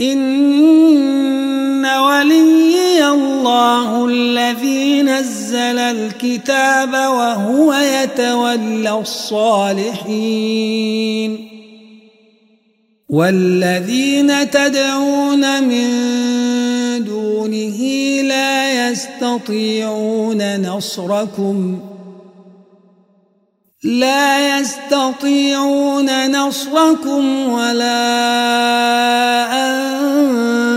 إن 0.00 1.86
ولي 1.86 2.65
الله 3.16 4.06
الذي 4.06 5.02
نزل 5.02 5.78
الكتاب 5.78 6.92
وهو 6.92 7.74
يتولى 7.74 8.98
الصالحين. 9.00 10.76
والذين 13.08 14.50
تدعون 14.50 15.62
من 15.62 15.88
دونه 17.04 17.78
لا 18.22 18.88
يستطيعون 18.90 20.60
نصركم. 20.62 21.80
لا 23.86 24.58
يستطيعون 24.58 26.08
نصركم 26.36 27.48
ولا 27.48 28.02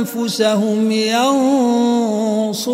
أنفسهم 0.06 0.92
ينصرون. 0.92 2.70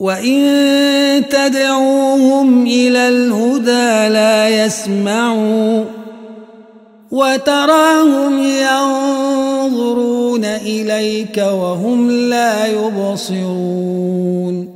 وإن 0.00 1.24
تدعوهم 1.30 2.66
إلى 2.66 3.08
الهدى 3.08 4.08
لا 4.12 4.64
يسمعوا 4.64 5.84
وتراهم 7.10 8.42
ينظرون 8.42 10.44
إليك 10.44 11.38
وهم 11.38 12.10
لا 12.10 12.66
يبصرون. 12.66 14.75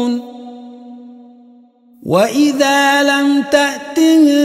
وإذا 2.05 3.03
لم 3.03 3.43
تأتهم 3.51 4.35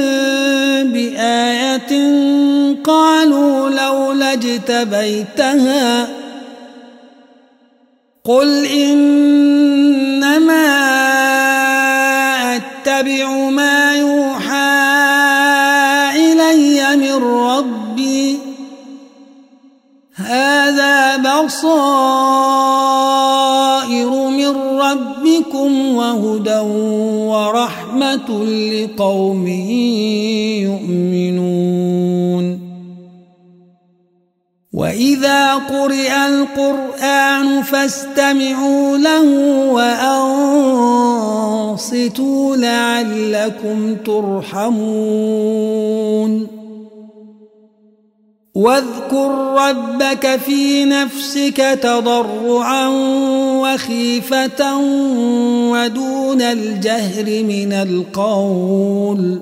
بآية 0.93 1.93
قالوا 2.85 3.71
لولا 3.71 4.33
اجتبيتها 4.33 6.09
قل 8.25 8.65
إنما 8.67 10.27
أتبع 12.57 13.31
ما 13.51 13.95
يوحى 13.95 14.77
إلي 16.17 16.97
من 16.97 17.25
ربي 17.25 18.39
هذا 20.15 21.17
بصائر 21.17 22.46
وهدى 25.95 26.59
ورحمة 27.29 28.45
لقوم 28.45 29.47
يؤمنون 30.67 32.67
وإذا 34.73 35.55
قرئ 35.55 36.13
القرآن 36.27 37.63
فاستمعوا 37.63 38.99
له 38.99 39.27
وأنصتوا 41.73 42.57
لعلكم 42.57 43.97
ترحمون 44.05 45.67
واذكر 48.57 49.31
ربك 49.59 50.37
في 50.37 50.85
نفسك 50.85 51.79
تضرعا 51.83 52.89
وخيفة 53.61 54.77
ودون 55.73 56.43
الجهر 56.43 57.43
من 57.45 57.73
القول. 57.73 59.41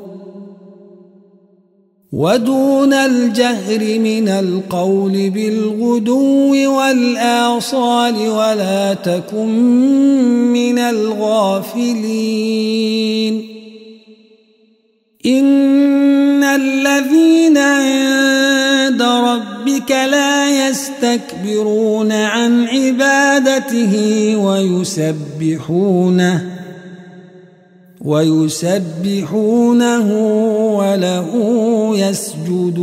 ودون 2.13 2.93
الجهر 2.93 3.99
من 3.99 4.29
القول 4.29 5.31
بالغدو 5.31 6.73
والآصال 6.79 8.15
ولا 8.15 8.95
تكن 8.95 9.49
من 10.53 10.79
الغافلين. 10.79 11.95
إن 15.27 16.45
الذين 16.45 17.57
عند 18.95 19.03
ربك 19.03 19.91
لا 19.91 20.69
يستكبرون 20.69 22.13
عن 22.13 22.65
عبادته 22.65 23.95
ويسبحونه 24.37 25.95
ويسبحونه 28.05 29.19
وله 30.77 31.31
يسجدون. 31.99 32.75